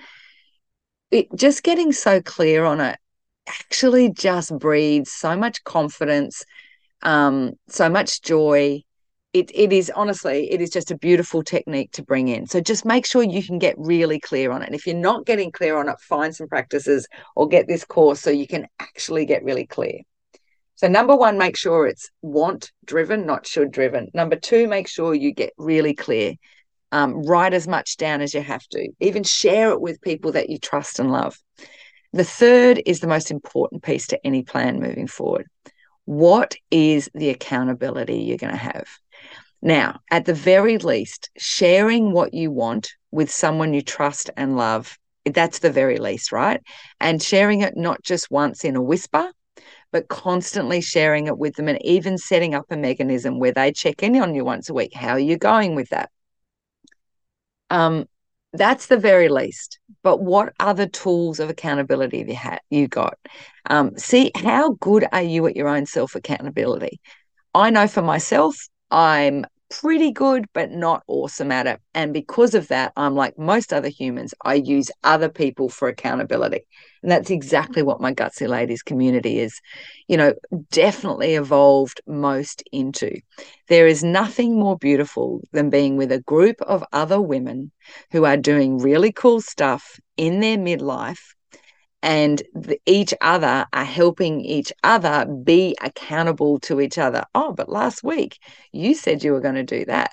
It, 1.12 1.28
just 1.36 1.62
getting 1.62 1.92
so 1.92 2.20
clear 2.20 2.66
on 2.66 2.82
it 2.82 2.98
actually 3.48 4.12
just 4.12 4.58
breeds 4.58 5.12
so 5.12 5.38
much 5.38 5.64
confidence, 5.64 6.44
um, 7.04 7.52
so 7.68 7.90
much 7.90 8.24
joy, 8.24 8.82
it, 9.34 9.50
it 9.54 9.74
is 9.74 9.92
honestly 9.96 10.52
it 10.52 10.62
is 10.62 10.70
just 10.70 10.92
a 10.92 10.98
beautiful 10.98 11.44
technique 11.44 11.92
to 11.94 12.04
bring 12.04 12.28
in. 12.28 12.46
So 12.46 12.62
just 12.62 12.86
make 12.86 13.06
sure 13.06 13.24
you 13.24 13.44
can 13.44 13.58
get 13.58 13.76
really 13.78 14.20
clear 14.20 14.52
on 14.52 14.62
it. 14.62 14.68
And 14.68 14.76
if 14.76 14.86
you're 14.86 14.96
not 14.96 15.26
getting 15.26 15.52
clear 15.52 15.78
on 15.78 15.90
it 15.90 16.00
find 16.00 16.36
some 16.36 16.48
practices 16.48 17.08
or 17.36 17.48
get 17.48 17.68
this 17.68 17.84
course 17.84 18.22
so 18.22 18.30
you 18.30 18.48
can 18.48 18.68
actually 18.80 19.26
get 19.26 19.44
really 19.44 19.66
clear. 19.66 20.02
So 20.76 20.88
number 20.88 21.16
one 21.16 21.38
make 21.38 21.58
sure 21.58 21.88
it's 21.88 22.10
want 22.22 22.72
driven 22.86 23.26
not 23.26 23.48
should 23.48 23.72
driven 23.72 24.10
number 24.14 24.36
two 24.36 24.68
make 24.68 24.88
sure 24.88 25.16
you 25.16 25.34
get 25.34 25.54
really 25.58 25.96
clear. 25.96 26.36
Um, 26.92 27.24
write 27.24 27.56
as 27.56 27.68
much 27.68 27.98
down 27.98 28.22
as 28.22 28.36
you 28.36 28.42
have 28.44 28.68
to. 28.68 28.88
Even 29.00 29.24
share 29.24 29.72
it 29.72 29.82
with 29.82 30.00
people 30.00 30.34
that 30.34 30.52
you 30.52 30.60
trust 30.60 31.00
and 31.00 31.12
love. 31.12 31.36
The 32.12 32.24
third 32.24 32.84
is 32.86 33.00
the 33.00 33.08
most 33.08 33.32
important 33.32 33.82
piece 33.82 34.06
to 34.08 34.24
any 34.24 34.44
plan 34.44 34.80
moving 34.80 35.08
forward. 35.08 35.48
What 36.06 36.54
is 36.70 37.10
the 37.16 37.30
accountability 37.30 38.18
you're 38.18 38.38
going 38.38 38.54
to 38.54 38.60
have 38.60 38.86
now, 39.64 40.02
at 40.12 40.26
the 40.26 40.34
very 40.34 40.78
least, 40.78 41.30
sharing 41.38 42.12
what 42.12 42.34
you 42.34 42.52
want 42.52 42.92
with 43.12 43.32
someone 43.32 43.74
you 43.74 43.82
trust 43.82 44.30
and 44.36 44.58
love, 44.58 44.98
that's 45.26 45.60
the 45.60 45.72
very 45.72 45.98
least, 45.98 46.34
right? 46.34 46.60
And 47.00 47.24
sharing 47.24 47.62
it 47.62 47.78
not 47.78 48.04
just 48.04 48.30
once 48.30 48.66
in 48.66 48.76
a 48.76 48.82
whisper, 48.82 49.32
but 49.94 50.10
constantly 50.10 50.82
sharing 50.82 51.28
it 51.28 51.38
with 51.38 51.56
them 51.56 51.70
and 51.70 51.82
even 51.86 52.18
setting 52.18 52.54
up 52.54 52.66
a 52.72 52.76
mechanism 52.76 53.40
where 53.40 53.54
they 53.54 53.72
check 53.72 54.04
in 54.04 54.18
on 54.18 54.36
you 54.36 54.44
once 54.44 54.70
a 54.70 54.74
week. 54.74 54.94
How 54.94 55.12
are 55.12 55.20
you 55.20 55.38
going 55.38 55.76
with 55.76 55.90
that? 55.90 56.10
Um, 57.70 58.06
that's 58.52 58.88
the 58.88 58.98
very 58.98 59.30
least. 59.30 59.80
But 60.04 60.22
what 60.22 60.54
other 60.60 60.88
tools 60.88 61.40
of 61.40 61.50
accountability 61.50 62.20
have 62.20 62.28
you, 62.28 62.36
ha- 62.36 62.60
you 62.70 62.88
got? 62.90 63.18
Um, 63.70 63.98
see, 63.98 64.32
how 64.36 64.74
good 64.74 65.08
are 65.14 65.22
you 65.22 65.48
at 65.48 65.56
your 65.56 65.70
own 65.70 65.86
self 65.86 66.16
accountability? 66.16 67.00
I 67.56 67.70
know 67.70 67.88
for 67.88 68.02
myself, 68.02 68.58
I'm 68.92 69.46
pretty 69.82 70.12
good, 70.12 70.46
but 70.54 70.72
not 70.72 71.04
awesome 71.08 71.52
at 71.52 71.68
it. 71.68 71.80
And 71.94 72.14
because 72.14 72.54
of 72.54 72.68
that, 72.68 72.94
I'm 72.96 73.16
like 73.16 73.38
most 73.38 73.74
other 73.74 73.90
humans, 73.90 74.34
I 74.44 74.56
use 74.56 74.92
other 75.04 75.30
people 75.30 75.70
for 75.70 75.88
accountability. 75.88 76.62
And 77.02 77.12
that's 77.12 77.30
exactly 77.30 77.84
what 77.84 78.02
my 78.02 78.14
Gutsy 78.14 78.48
Ladies 78.48 78.84
community 78.84 79.40
is, 79.40 79.60
you 80.08 80.18
know, 80.18 80.34
definitely 80.72 81.36
evolved 81.36 82.02
most 82.08 82.64
into. 82.72 83.20
There 83.68 83.88
is 83.88 84.04
nothing 84.04 84.60
more 84.60 84.78
beautiful 84.78 85.42
than 85.52 85.70
being 85.70 85.98
with 85.98 86.12
a 86.12 86.22
group 86.22 86.62
of 86.62 86.84
other 86.94 87.22
women 87.22 87.72
who 88.12 88.26
are 88.26 88.38
doing 88.38 88.78
really 88.78 89.12
cool 89.12 89.42
stuff 89.42 90.00
in 90.18 90.40
their 90.40 90.58
midlife 90.58 91.34
and 92.04 92.44
the, 92.54 92.80
each 92.86 93.14
other 93.22 93.66
are 93.72 93.86
helping 93.86 94.42
each 94.42 94.74
other 94.84 95.26
be 95.26 95.76
accountable 95.82 96.60
to 96.60 96.82
each 96.82 96.98
other. 96.98 97.24
Oh, 97.34 97.54
but 97.54 97.70
last 97.70 98.04
week 98.04 98.40
you 98.74 98.94
said 98.94 99.24
you 99.24 99.32
were 99.32 99.40
going 99.40 99.56
to 99.56 99.64
do 99.64 99.86
that. 99.86 100.12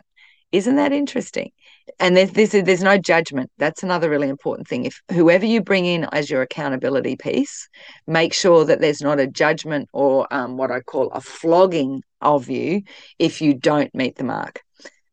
Isn't 0.52 0.76
that 0.76 0.92
interesting? 0.92 1.50
And 1.98 2.16
there's, 2.16 2.30
there's, 2.30 2.52
there's 2.52 2.82
no 2.82 2.96
judgment. 2.96 3.50
That's 3.58 3.82
another 3.82 4.08
really 4.08 4.28
important 4.28 4.68
thing. 4.68 4.84
If 4.84 5.00
whoever 5.12 5.44
you 5.44 5.60
bring 5.60 5.84
in 5.84 6.04
as 6.12 6.30
your 6.30 6.42
accountability 6.42 7.16
piece, 7.16 7.68
make 8.06 8.32
sure 8.32 8.64
that 8.64 8.80
there's 8.80 9.02
not 9.02 9.20
a 9.20 9.26
judgment 9.26 9.88
or 9.92 10.32
um, 10.32 10.56
what 10.56 10.70
I 10.70 10.80
call 10.80 11.10
a 11.10 11.20
flogging 11.20 12.02
of 12.20 12.48
you 12.48 12.82
if 13.18 13.42
you 13.42 13.54
don't 13.54 13.92
meet 13.94 14.16
the 14.16 14.24
mark 14.24 14.62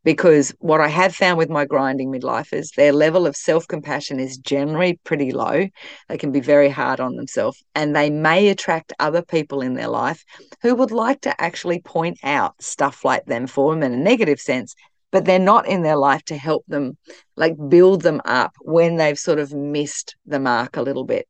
because 0.07 0.55
what 0.59 0.79
I 0.79 0.87
have 0.87 1.13
found 1.13 1.37
with 1.37 1.49
my 1.49 1.65
grinding 1.65 2.09
midlifers, 2.09 2.73
their 2.75 2.93
level 2.93 3.27
of 3.27 3.35
self 3.35 3.67
compassion 3.67 4.21
is 4.21 4.37
generally 4.37 4.97
pretty 5.03 5.31
low. 5.31 5.67
They 6.07 6.17
can 6.17 6.31
be 6.31 6.39
very 6.39 6.69
hard 6.69 7.01
on 7.01 7.17
themselves, 7.17 7.61
and 7.75 7.93
they 7.93 8.09
may 8.09 8.47
attract 8.47 8.93
other 8.99 9.21
people 9.21 9.59
in 9.59 9.73
their 9.73 9.89
life 9.89 10.23
who 10.61 10.75
would 10.75 10.91
like 10.91 11.19
to 11.23 11.41
actually 11.41 11.81
point 11.81 12.19
out 12.23 12.53
stuff 12.61 13.03
like 13.03 13.25
them 13.25 13.47
for 13.47 13.73
them 13.73 13.83
in 13.83 13.91
a 13.91 13.97
negative 13.97 14.39
sense, 14.39 14.75
but 15.11 15.25
they're 15.25 15.39
not 15.39 15.67
in 15.67 15.81
their 15.81 15.97
life 15.97 16.23
to 16.27 16.37
help 16.37 16.63
them, 16.69 16.97
like 17.35 17.57
build 17.67 18.01
them 18.01 18.21
up 18.23 18.53
when 18.61 18.95
they've 18.95 19.19
sort 19.19 19.39
of 19.39 19.51
missed 19.51 20.15
the 20.25 20.39
mark 20.39 20.77
a 20.77 20.81
little 20.81 21.03
bit 21.03 21.27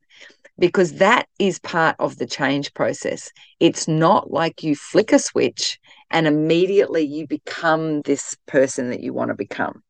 because 0.59 0.93
that 0.93 1.27
is 1.39 1.59
part 1.59 1.95
of 1.99 2.17
the 2.17 2.25
change 2.25 2.73
process. 2.73 3.31
It's 3.59 3.87
not 3.87 4.31
like 4.31 4.63
you 4.63 4.75
flick 4.75 5.11
a 5.11 5.19
switch 5.19 5.79
and 6.09 6.27
immediately 6.27 7.03
you 7.03 7.27
become 7.27 8.01
this 8.01 8.35
person 8.47 8.89
that 8.89 9.01
you 9.01 9.13
want 9.13 9.29
to 9.29 9.35
become. 9.35 9.83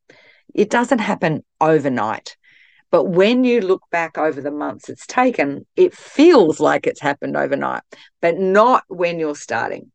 It 0.54 0.70
doesn't 0.70 0.98
happen 0.98 1.44
overnight. 1.60 2.36
But 2.90 3.04
when 3.04 3.44
you 3.44 3.60
look 3.60 3.82
back 3.90 4.16
over 4.16 4.40
the 4.40 4.50
months 4.50 4.88
it's 4.88 5.06
taken, 5.06 5.66
it 5.76 5.94
feels 5.94 6.58
like 6.58 6.86
it's 6.86 7.00
happened 7.00 7.36
overnight, 7.36 7.82
but 8.22 8.38
not 8.38 8.84
when 8.88 9.18
you're 9.18 9.36
starting. 9.36 9.92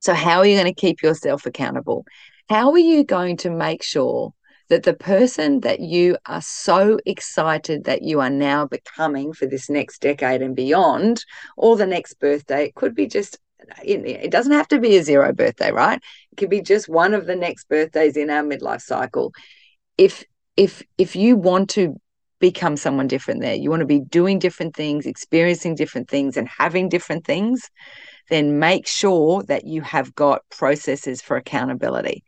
So, 0.00 0.12
how 0.12 0.40
are 0.40 0.46
you 0.46 0.56
going 0.56 0.72
to 0.72 0.78
keep 0.78 1.02
yourself 1.02 1.46
accountable? 1.46 2.04
How 2.48 2.72
are 2.72 2.78
you 2.78 3.04
going 3.04 3.38
to 3.38 3.50
make 3.50 3.82
sure 3.82 4.34
that 4.68 4.84
the 4.84 4.94
person 4.94 5.60
that 5.60 5.80
you 5.80 6.16
are 6.26 6.42
so 6.42 6.98
excited 7.04 7.84
that 7.84 8.02
you 8.02 8.20
are 8.20 8.30
now 8.30 8.66
becoming 8.66 9.32
for 9.32 9.46
this 9.46 9.68
next 9.68 10.00
decade 10.00 10.42
and 10.42 10.56
beyond, 10.56 11.24
or 11.56 11.76
the 11.76 11.86
next 11.86 12.14
birthday, 12.14 12.66
it 12.66 12.74
could 12.74 12.94
be 12.94 13.06
just 13.06 13.38
it 13.82 14.30
doesn't 14.30 14.52
have 14.52 14.68
to 14.68 14.78
be 14.78 14.96
a 14.96 15.02
zero 15.02 15.32
birthday, 15.32 15.72
right? 15.72 15.98
It 16.32 16.36
could 16.36 16.50
be 16.50 16.60
just 16.60 16.88
one 16.88 17.14
of 17.14 17.26
the 17.26 17.36
next 17.36 17.68
birthdays 17.68 18.16
in 18.16 18.28
our 18.28 18.42
midlife 18.42 18.82
cycle. 18.82 19.32
If 19.96 20.24
if 20.56 20.82
if 20.98 21.16
you 21.16 21.36
want 21.36 21.70
to 21.70 21.98
become 22.40 22.76
someone 22.76 23.06
different 23.06 23.40
there, 23.40 23.54
you 23.54 23.70
want 23.70 23.80
to 23.80 23.86
be 23.86 24.00
doing 24.00 24.38
different 24.38 24.76
things, 24.76 25.06
experiencing 25.06 25.74
different 25.74 26.08
things, 26.08 26.36
and 26.36 26.46
having 26.46 26.90
different 26.90 27.24
things, 27.24 27.70
then 28.28 28.58
make 28.58 28.86
sure 28.86 29.42
that 29.44 29.64
you 29.66 29.80
have 29.82 30.14
got 30.14 30.42
processes 30.50 31.22
for 31.22 31.36
accountability. 31.36 32.24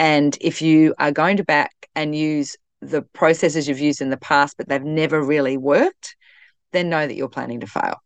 And 0.00 0.34
if 0.40 0.62
you 0.62 0.94
are 0.98 1.12
going 1.12 1.36
to 1.36 1.44
back 1.44 1.72
and 1.94 2.16
use 2.16 2.56
the 2.80 3.02
processes 3.02 3.68
you've 3.68 3.78
used 3.78 4.00
in 4.00 4.08
the 4.08 4.16
past, 4.16 4.56
but 4.56 4.66
they've 4.66 4.82
never 4.82 5.22
really 5.22 5.58
worked, 5.58 6.16
then 6.72 6.88
know 6.88 7.06
that 7.06 7.14
you're 7.14 7.28
planning 7.28 7.60
to 7.60 7.66
fail. 7.66 7.96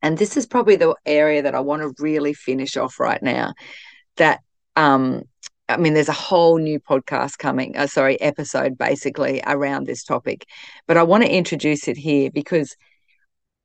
And 0.00 0.16
this 0.16 0.36
is 0.36 0.46
probably 0.46 0.76
the 0.76 0.94
area 1.04 1.42
that 1.42 1.56
I 1.56 1.60
want 1.60 1.82
to 1.82 1.92
really 2.00 2.34
finish 2.34 2.76
off 2.76 3.00
right 3.00 3.20
now. 3.20 3.52
That 4.16 4.42
um, 4.76 5.24
I 5.68 5.76
mean, 5.76 5.94
there's 5.94 6.08
a 6.08 6.12
whole 6.12 6.58
new 6.58 6.78
podcast 6.78 7.36
coming, 7.36 7.76
uh, 7.76 7.88
sorry, 7.88 8.20
episode 8.20 8.78
basically 8.78 9.42
around 9.44 9.88
this 9.88 10.04
topic. 10.04 10.46
But 10.86 10.98
I 10.98 11.02
want 11.02 11.24
to 11.24 11.34
introduce 11.34 11.88
it 11.88 11.96
here 11.96 12.30
because 12.30 12.76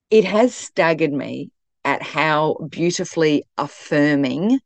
it 0.09 0.25
has 0.25 0.55
staggered 0.55 1.13
me 1.13 1.51
at 1.85 2.01
how 2.01 2.55
beautifully 2.67 3.43
affirming 3.59 4.59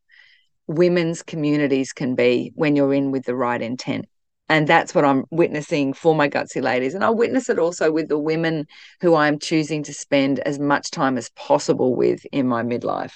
women's 0.68 1.24
communities 1.24 1.94
can 1.94 2.16
be 2.16 2.52
when 2.56 2.76
you're 2.76 2.94
in 2.94 3.12
with 3.12 3.26
the 3.26 3.36
right 3.36 3.62
intent. 3.62 4.06
And 4.50 4.68
that's 4.68 4.94
what 4.94 5.06
I'm 5.06 5.24
witnessing 5.32 5.94
for 5.94 6.14
my 6.14 6.28
gutsy 6.28 6.62
ladies. 6.62 6.94
And 6.94 7.06
I 7.06 7.10
witness 7.10 7.50
it 7.50 7.58
also 7.58 7.90
with 7.90 8.10
the 8.10 8.20
women 8.20 8.68
who 9.00 9.16
I'm 9.16 9.40
choosing 9.40 9.82
to 9.84 9.94
spend 9.94 10.40
as 10.40 10.60
much 10.60 10.92
time 10.92 11.18
as 11.18 11.30
possible 11.32 11.96
with 11.96 12.26
in 12.34 12.48
my 12.48 12.62
midlife. 12.62 13.14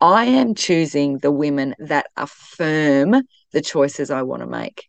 I 0.00 0.26
am 0.26 0.54
choosing 0.54 1.18
the 1.18 1.32
women 1.32 1.74
that 1.78 2.06
affirm 2.16 3.22
the 3.52 3.60
choices 3.62 4.10
I 4.10 4.22
want 4.22 4.42
to 4.42 4.46
make. 4.46 4.88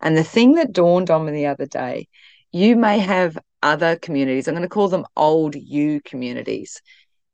And 0.00 0.16
the 0.16 0.24
thing 0.24 0.54
that 0.54 0.72
dawned 0.72 1.10
on 1.10 1.24
me 1.24 1.32
the 1.32 1.46
other 1.46 1.66
day, 1.66 2.08
you 2.50 2.76
may 2.76 2.98
have 2.98 3.38
other 3.62 3.96
communities. 3.96 4.48
I'm 4.48 4.54
going 4.54 4.62
to 4.62 4.68
call 4.68 4.88
them 4.88 5.06
old 5.16 5.54
you 5.54 6.00
communities. 6.02 6.82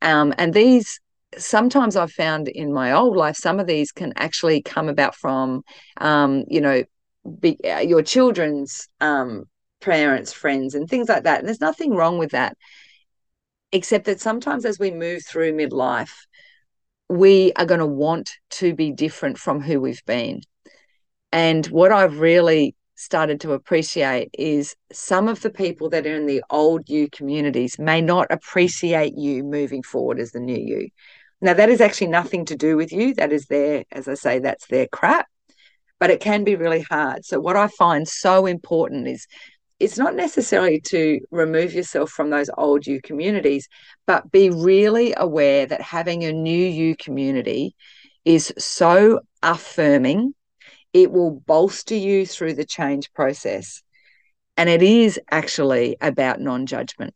Um, 0.03 0.35
and 0.39 0.53
these, 0.53 1.01
sometimes 1.37 1.97
I've 1.97 2.13
found 2.13 2.49
in 2.49 2.73
my 2.73 2.93
old 2.93 3.17
life, 3.17 3.37
some 3.37 3.61
of 3.61 3.67
these 3.67 3.93
can 3.93 4.13
actually 4.17 4.63
come 4.63 4.89
about 4.89 5.15
from, 5.15 5.63
um, 5.99 6.45
you 6.49 6.61
know, 6.61 6.85
be, 7.41 7.59
uh, 7.65 7.81
your 7.81 8.03
children's 8.03 8.89
um, 9.01 9.45
parents, 9.81 10.33
friends, 10.33 10.75
and 10.75 10.89
things 10.89 11.09
like 11.09 11.25
that. 11.25 11.41
And 11.41 11.49
there's 11.49 11.61
nothing 11.61 11.95
wrong 11.95 12.19
with 12.19 12.31
that, 12.31 12.57
except 13.73 14.07
that 14.07 14.21
sometimes 14.21 14.65
as 14.65 14.79
we 14.79 14.91
move 14.91 15.23
through 15.27 15.53
midlife, 15.53 16.15
we 17.09 17.53
are 17.57 17.67
going 17.67 17.81
to 17.81 17.87
want 17.87 18.31
to 18.51 18.75
be 18.75 18.93
different 18.93 19.39
from 19.39 19.61
who 19.61 19.81
we've 19.81 20.05
been. 20.07 20.41
And 21.33 21.67
what 21.67 21.93
I've 21.93 22.21
really 22.21 22.75
started 22.99 23.41
to 23.41 23.53
appreciate 23.53 24.29
is 24.37 24.75
some 24.93 25.29
of 25.29 25.41
the 25.41 25.51
people 25.51 25.89
that 25.89 26.07
are 26.07 26.17
in 26.17 26.27
the 26.27 26.43
old 26.51 26.89
you 26.89 27.09
communities 27.11 27.79
may 27.79 28.01
not 28.01 28.27
appreciate 28.31 29.17
you 29.17 29.45
moving 29.45 29.83
forward 29.83 30.19
as 30.19 30.33
the 30.33 30.41
new 30.41 30.59
you. 30.59 30.89
Now, 31.41 31.55
that 31.55 31.71
is 31.71 31.81
actually 31.81 32.09
nothing 32.09 32.45
to 32.47 32.57
do 32.57 32.77
with 32.77 32.93
you. 32.93 33.15
That 33.15 33.33
is 33.33 33.47
their, 33.47 33.85
as 33.93 34.09
I 34.09 34.15
say, 34.15 34.41
that's 34.41 34.67
their 34.67 34.89
crap, 34.89 35.27
but 36.01 36.11
it 36.11 36.21
can 36.21 36.45
be 36.45 36.57
really 36.57 36.83
hard. 36.83 37.25
So, 37.25 37.39
what 37.39 37.57
I 37.57 37.69
find 37.69 38.09
so 38.09 38.47
important 38.47 39.07
is 39.07 39.27
it's 39.79 39.99
not 39.99 40.17
necessarily 40.17 40.81
to 40.87 41.21
remove 41.31 41.73
yourself 41.73 42.11
from 42.11 42.31
those 42.31 42.51
old 42.59 42.87
you 42.87 43.01
communities, 43.01 43.69
but 44.07 44.31
be 44.33 44.51
really 44.51 45.15
aware 45.17 45.67
that 45.67 45.81
having 45.81 46.25
a 46.25 46.33
new 46.33 46.67
you 46.67 46.97
community 46.97 47.77
is 48.25 48.53
so 48.59 49.21
affirming. 49.43 50.35
It 50.93 51.13
will 51.13 51.31
bolster 51.31 51.95
you 51.95 52.27
through 52.27 52.55
the 52.55 52.65
change 52.65 53.13
process. 53.13 53.83
And 54.57 54.69
it 54.69 54.83
is 54.83 55.21
actually 55.31 55.97
about 56.01 56.41
non 56.41 56.67
judgment. 56.67 57.15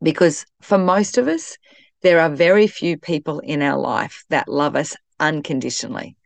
Because 0.00 0.46
for 0.60 0.78
most 0.78 1.18
of 1.18 1.26
us, 1.26 1.56
there 2.02 2.20
are 2.20 2.30
very 2.30 2.66
few 2.66 2.98
people 2.98 3.40
in 3.40 3.62
our 3.62 3.78
life 3.78 4.24
that 4.28 4.48
love 4.48 4.76
us 4.76 4.96
unconditionally. 5.18 6.16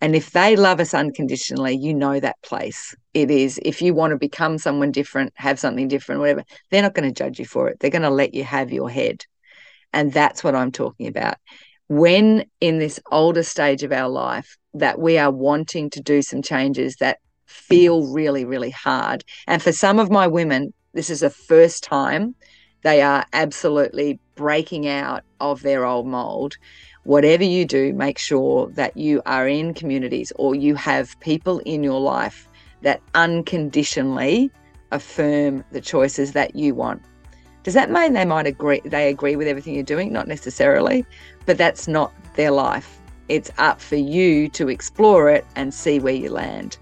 And 0.00 0.16
if 0.16 0.30
they 0.30 0.56
love 0.56 0.80
us 0.80 0.94
unconditionally, 0.94 1.76
you 1.76 1.92
know 1.92 2.18
that 2.18 2.40
place. 2.42 2.94
It 3.12 3.30
is, 3.30 3.60
if 3.62 3.82
you 3.82 3.92
want 3.92 4.12
to 4.12 4.16
become 4.16 4.56
someone 4.56 4.92
different, 4.92 5.32
have 5.36 5.58
something 5.58 5.88
different, 5.88 6.20
whatever, 6.20 6.44
they're 6.70 6.82
not 6.82 6.94
going 6.94 7.12
to 7.12 7.14
judge 7.14 7.38
you 7.38 7.44
for 7.44 7.68
it. 7.68 7.78
They're 7.80 7.90
going 7.90 8.02
to 8.02 8.10
let 8.10 8.32
you 8.32 8.44
have 8.44 8.72
your 8.72 8.88
head. 8.88 9.24
And 9.92 10.12
that's 10.12 10.42
what 10.42 10.54
I'm 10.54 10.72
talking 10.72 11.06
about. 11.06 11.36
When 11.88 12.46
in 12.60 12.78
this 12.78 12.98
older 13.10 13.42
stage 13.42 13.82
of 13.82 13.92
our 13.92 14.08
life 14.08 14.56
that 14.74 14.98
we 14.98 15.18
are 15.18 15.30
wanting 15.30 15.90
to 15.90 16.00
do 16.00 16.22
some 16.22 16.40
changes 16.40 16.96
that 16.96 17.18
feel 17.46 18.06
really, 18.06 18.44
really 18.44 18.70
hard. 18.70 19.24
And 19.46 19.60
for 19.60 19.72
some 19.72 19.98
of 19.98 20.10
my 20.10 20.26
women, 20.28 20.72
this 20.94 21.10
is 21.10 21.20
the 21.20 21.30
first 21.30 21.82
time 21.82 22.34
they 22.82 23.02
are 23.02 23.24
absolutely 23.32 24.18
breaking 24.34 24.88
out 24.88 25.22
of 25.40 25.62
their 25.62 25.84
old 25.84 26.06
mold 26.06 26.56
whatever 27.04 27.44
you 27.44 27.64
do, 27.64 27.92
make 27.94 28.18
sure 28.18 28.68
that 28.68 28.96
you 28.96 29.22
are 29.26 29.48
in 29.48 29.74
communities 29.74 30.32
or 30.36 30.54
you 30.54 30.74
have 30.74 31.18
people 31.20 31.58
in 31.60 31.82
your 31.82 32.00
life 32.00 32.48
that 32.82 33.00
unconditionally 33.14 34.50
affirm 34.90 35.64
the 35.70 35.80
choices 35.80 36.32
that 36.32 36.54
you 36.54 36.74
want. 36.74 37.02
Does 37.62 37.74
that 37.74 37.90
mean 37.90 38.14
they 38.14 38.24
might 38.24 38.46
agree 38.46 38.80
they 38.84 39.08
agree 39.08 39.36
with 39.36 39.46
everything 39.46 39.74
you're 39.74 39.82
doing? 39.82 40.12
Not 40.12 40.26
necessarily, 40.26 41.04
but 41.46 41.58
that's 41.58 41.86
not 41.86 42.12
their 42.34 42.50
life. 42.50 42.98
It's 43.28 43.50
up 43.58 43.80
for 43.80 43.96
you 43.96 44.48
to 44.50 44.68
explore 44.68 45.28
it 45.30 45.46
and 45.56 45.72
see 45.72 46.00
where 46.00 46.14
you 46.14 46.30
land. 46.30 46.78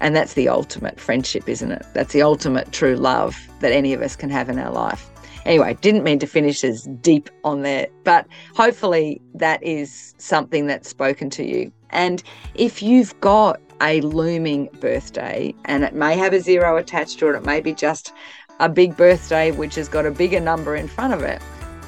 And 0.00 0.16
that's 0.16 0.34
the 0.34 0.48
ultimate 0.48 0.98
friendship, 0.98 1.48
isn't 1.48 1.72
it? 1.72 1.84
That's 1.92 2.12
the 2.12 2.22
ultimate 2.22 2.72
true 2.72 2.96
love 2.96 3.36
that 3.60 3.72
any 3.72 3.92
of 3.92 4.00
us 4.00 4.16
can 4.16 4.30
have 4.30 4.48
in 4.48 4.58
our 4.58 4.72
life. 4.72 5.09
Anyway, 5.46 5.76
didn't 5.80 6.04
mean 6.04 6.18
to 6.18 6.26
finish 6.26 6.62
as 6.64 6.84
deep 7.00 7.30
on 7.44 7.62
there, 7.62 7.88
but 8.04 8.26
hopefully 8.54 9.20
that 9.34 9.62
is 9.62 10.14
something 10.18 10.66
that's 10.66 10.88
spoken 10.88 11.30
to 11.30 11.44
you. 11.44 11.72
And 11.90 12.22
if 12.54 12.82
you've 12.82 13.18
got 13.20 13.60
a 13.80 14.00
looming 14.02 14.68
birthday 14.80 15.54
and 15.64 15.82
it 15.84 15.94
may 15.94 16.16
have 16.16 16.32
a 16.32 16.40
zero 16.40 16.76
attached 16.76 17.18
to 17.20 17.28
it, 17.28 17.36
it 17.36 17.44
may 17.44 17.60
be 17.60 17.72
just 17.72 18.12
a 18.60 18.68
big 18.68 18.96
birthday 18.96 19.50
which 19.50 19.74
has 19.76 19.88
got 19.88 20.04
a 20.04 20.10
bigger 20.10 20.40
number 20.40 20.76
in 20.76 20.86
front 20.86 21.14
of 21.14 21.22
it. 21.22 21.40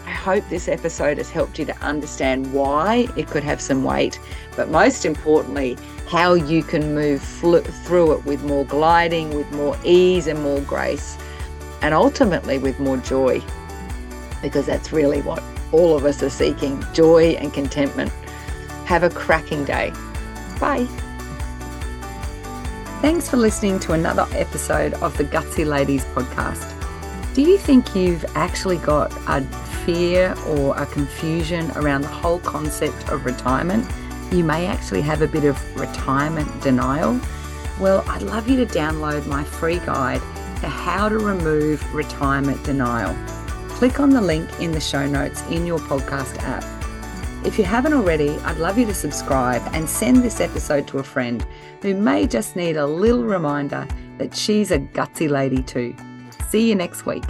I 0.06 0.10
hope 0.10 0.48
this 0.48 0.68
episode 0.68 1.18
has 1.18 1.30
helped 1.30 1.58
you 1.58 1.64
to 1.66 1.76
understand 1.78 2.52
why 2.52 3.06
it 3.16 3.28
could 3.28 3.44
have 3.44 3.60
some 3.60 3.84
weight, 3.84 4.18
but 4.56 4.70
most 4.70 5.04
importantly, 5.04 5.76
how 6.08 6.34
you 6.34 6.62
can 6.62 6.94
move 6.94 7.22
fl- 7.22 7.58
through 7.58 8.12
it 8.12 8.24
with 8.24 8.42
more 8.42 8.64
gliding, 8.64 9.34
with 9.34 9.50
more 9.52 9.78
ease 9.84 10.26
and 10.26 10.42
more 10.42 10.60
grace 10.62 11.16
and 11.82 11.92
ultimately 11.92 12.58
with 12.58 12.78
more 12.80 12.96
joy, 12.98 13.42
because 14.40 14.66
that's 14.66 14.92
really 14.92 15.20
what 15.22 15.42
all 15.72 15.96
of 15.96 16.04
us 16.04 16.22
are 16.22 16.30
seeking 16.30 16.82
joy 16.92 17.30
and 17.40 17.52
contentment. 17.52 18.10
Have 18.86 19.02
a 19.02 19.10
cracking 19.10 19.64
day. 19.64 19.90
Bye. 20.60 20.86
Thanks 23.00 23.28
for 23.28 23.36
listening 23.36 23.80
to 23.80 23.94
another 23.94 24.26
episode 24.32 24.94
of 24.94 25.16
the 25.18 25.24
Gutsy 25.24 25.66
Ladies 25.66 26.04
podcast. 26.06 26.68
Do 27.34 27.42
you 27.42 27.58
think 27.58 27.96
you've 27.96 28.24
actually 28.36 28.76
got 28.76 29.12
a 29.26 29.42
fear 29.84 30.34
or 30.46 30.76
a 30.76 30.86
confusion 30.86 31.70
around 31.72 32.02
the 32.02 32.08
whole 32.08 32.38
concept 32.40 33.08
of 33.08 33.24
retirement? 33.24 33.90
You 34.30 34.44
may 34.44 34.66
actually 34.66 35.00
have 35.02 35.22
a 35.22 35.26
bit 35.26 35.44
of 35.44 35.58
retirement 35.80 36.62
denial. 36.62 37.20
Well, 37.80 38.04
I'd 38.06 38.22
love 38.22 38.48
you 38.48 38.64
to 38.64 38.72
download 38.72 39.26
my 39.26 39.42
free 39.42 39.78
guide 39.80 40.22
how 40.68 41.08
to 41.08 41.18
remove 41.18 41.82
retirement 41.94 42.62
denial. 42.64 43.14
Click 43.70 44.00
on 44.00 44.10
the 44.10 44.20
link 44.20 44.48
in 44.60 44.72
the 44.72 44.80
show 44.80 45.06
notes 45.06 45.42
in 45.50 45.66
your 45.66 45.78
podcast 45.80 46.38
app. 46.42 46.64
If 47.44 47.58
you 47.58 47.64
haven't 47.64 47.92
already, 47.92 48.30
I'd 48.30 48.58
love 48.58 48.78
you 48.78 48.86
to 48.86 48.94
subscribe 48.94 49.62
and 49.72 49.88
send 49.88 50.18
this 50.18 50.40
episode 50.40 50.86
to 50.88 50.98
a 50.98 51.02
friend 51.02 51.44
who 51.80 51.94
may 51.94 52.26
just 52.26 52.54
need 52.54 52.76
a 52.76 52.86
little 52.86 53.24
reminder 53.24 53.86
that 54.18 54.36
she's 54.36 54.70
a 54.70 54.78
gutsy 54.78 55.28
lady 55.28 55.62
too. 55.62 55.96
See 56.48 56.68
you 56.68 56.76
next 56.76 57.04
week. 57.04 57.24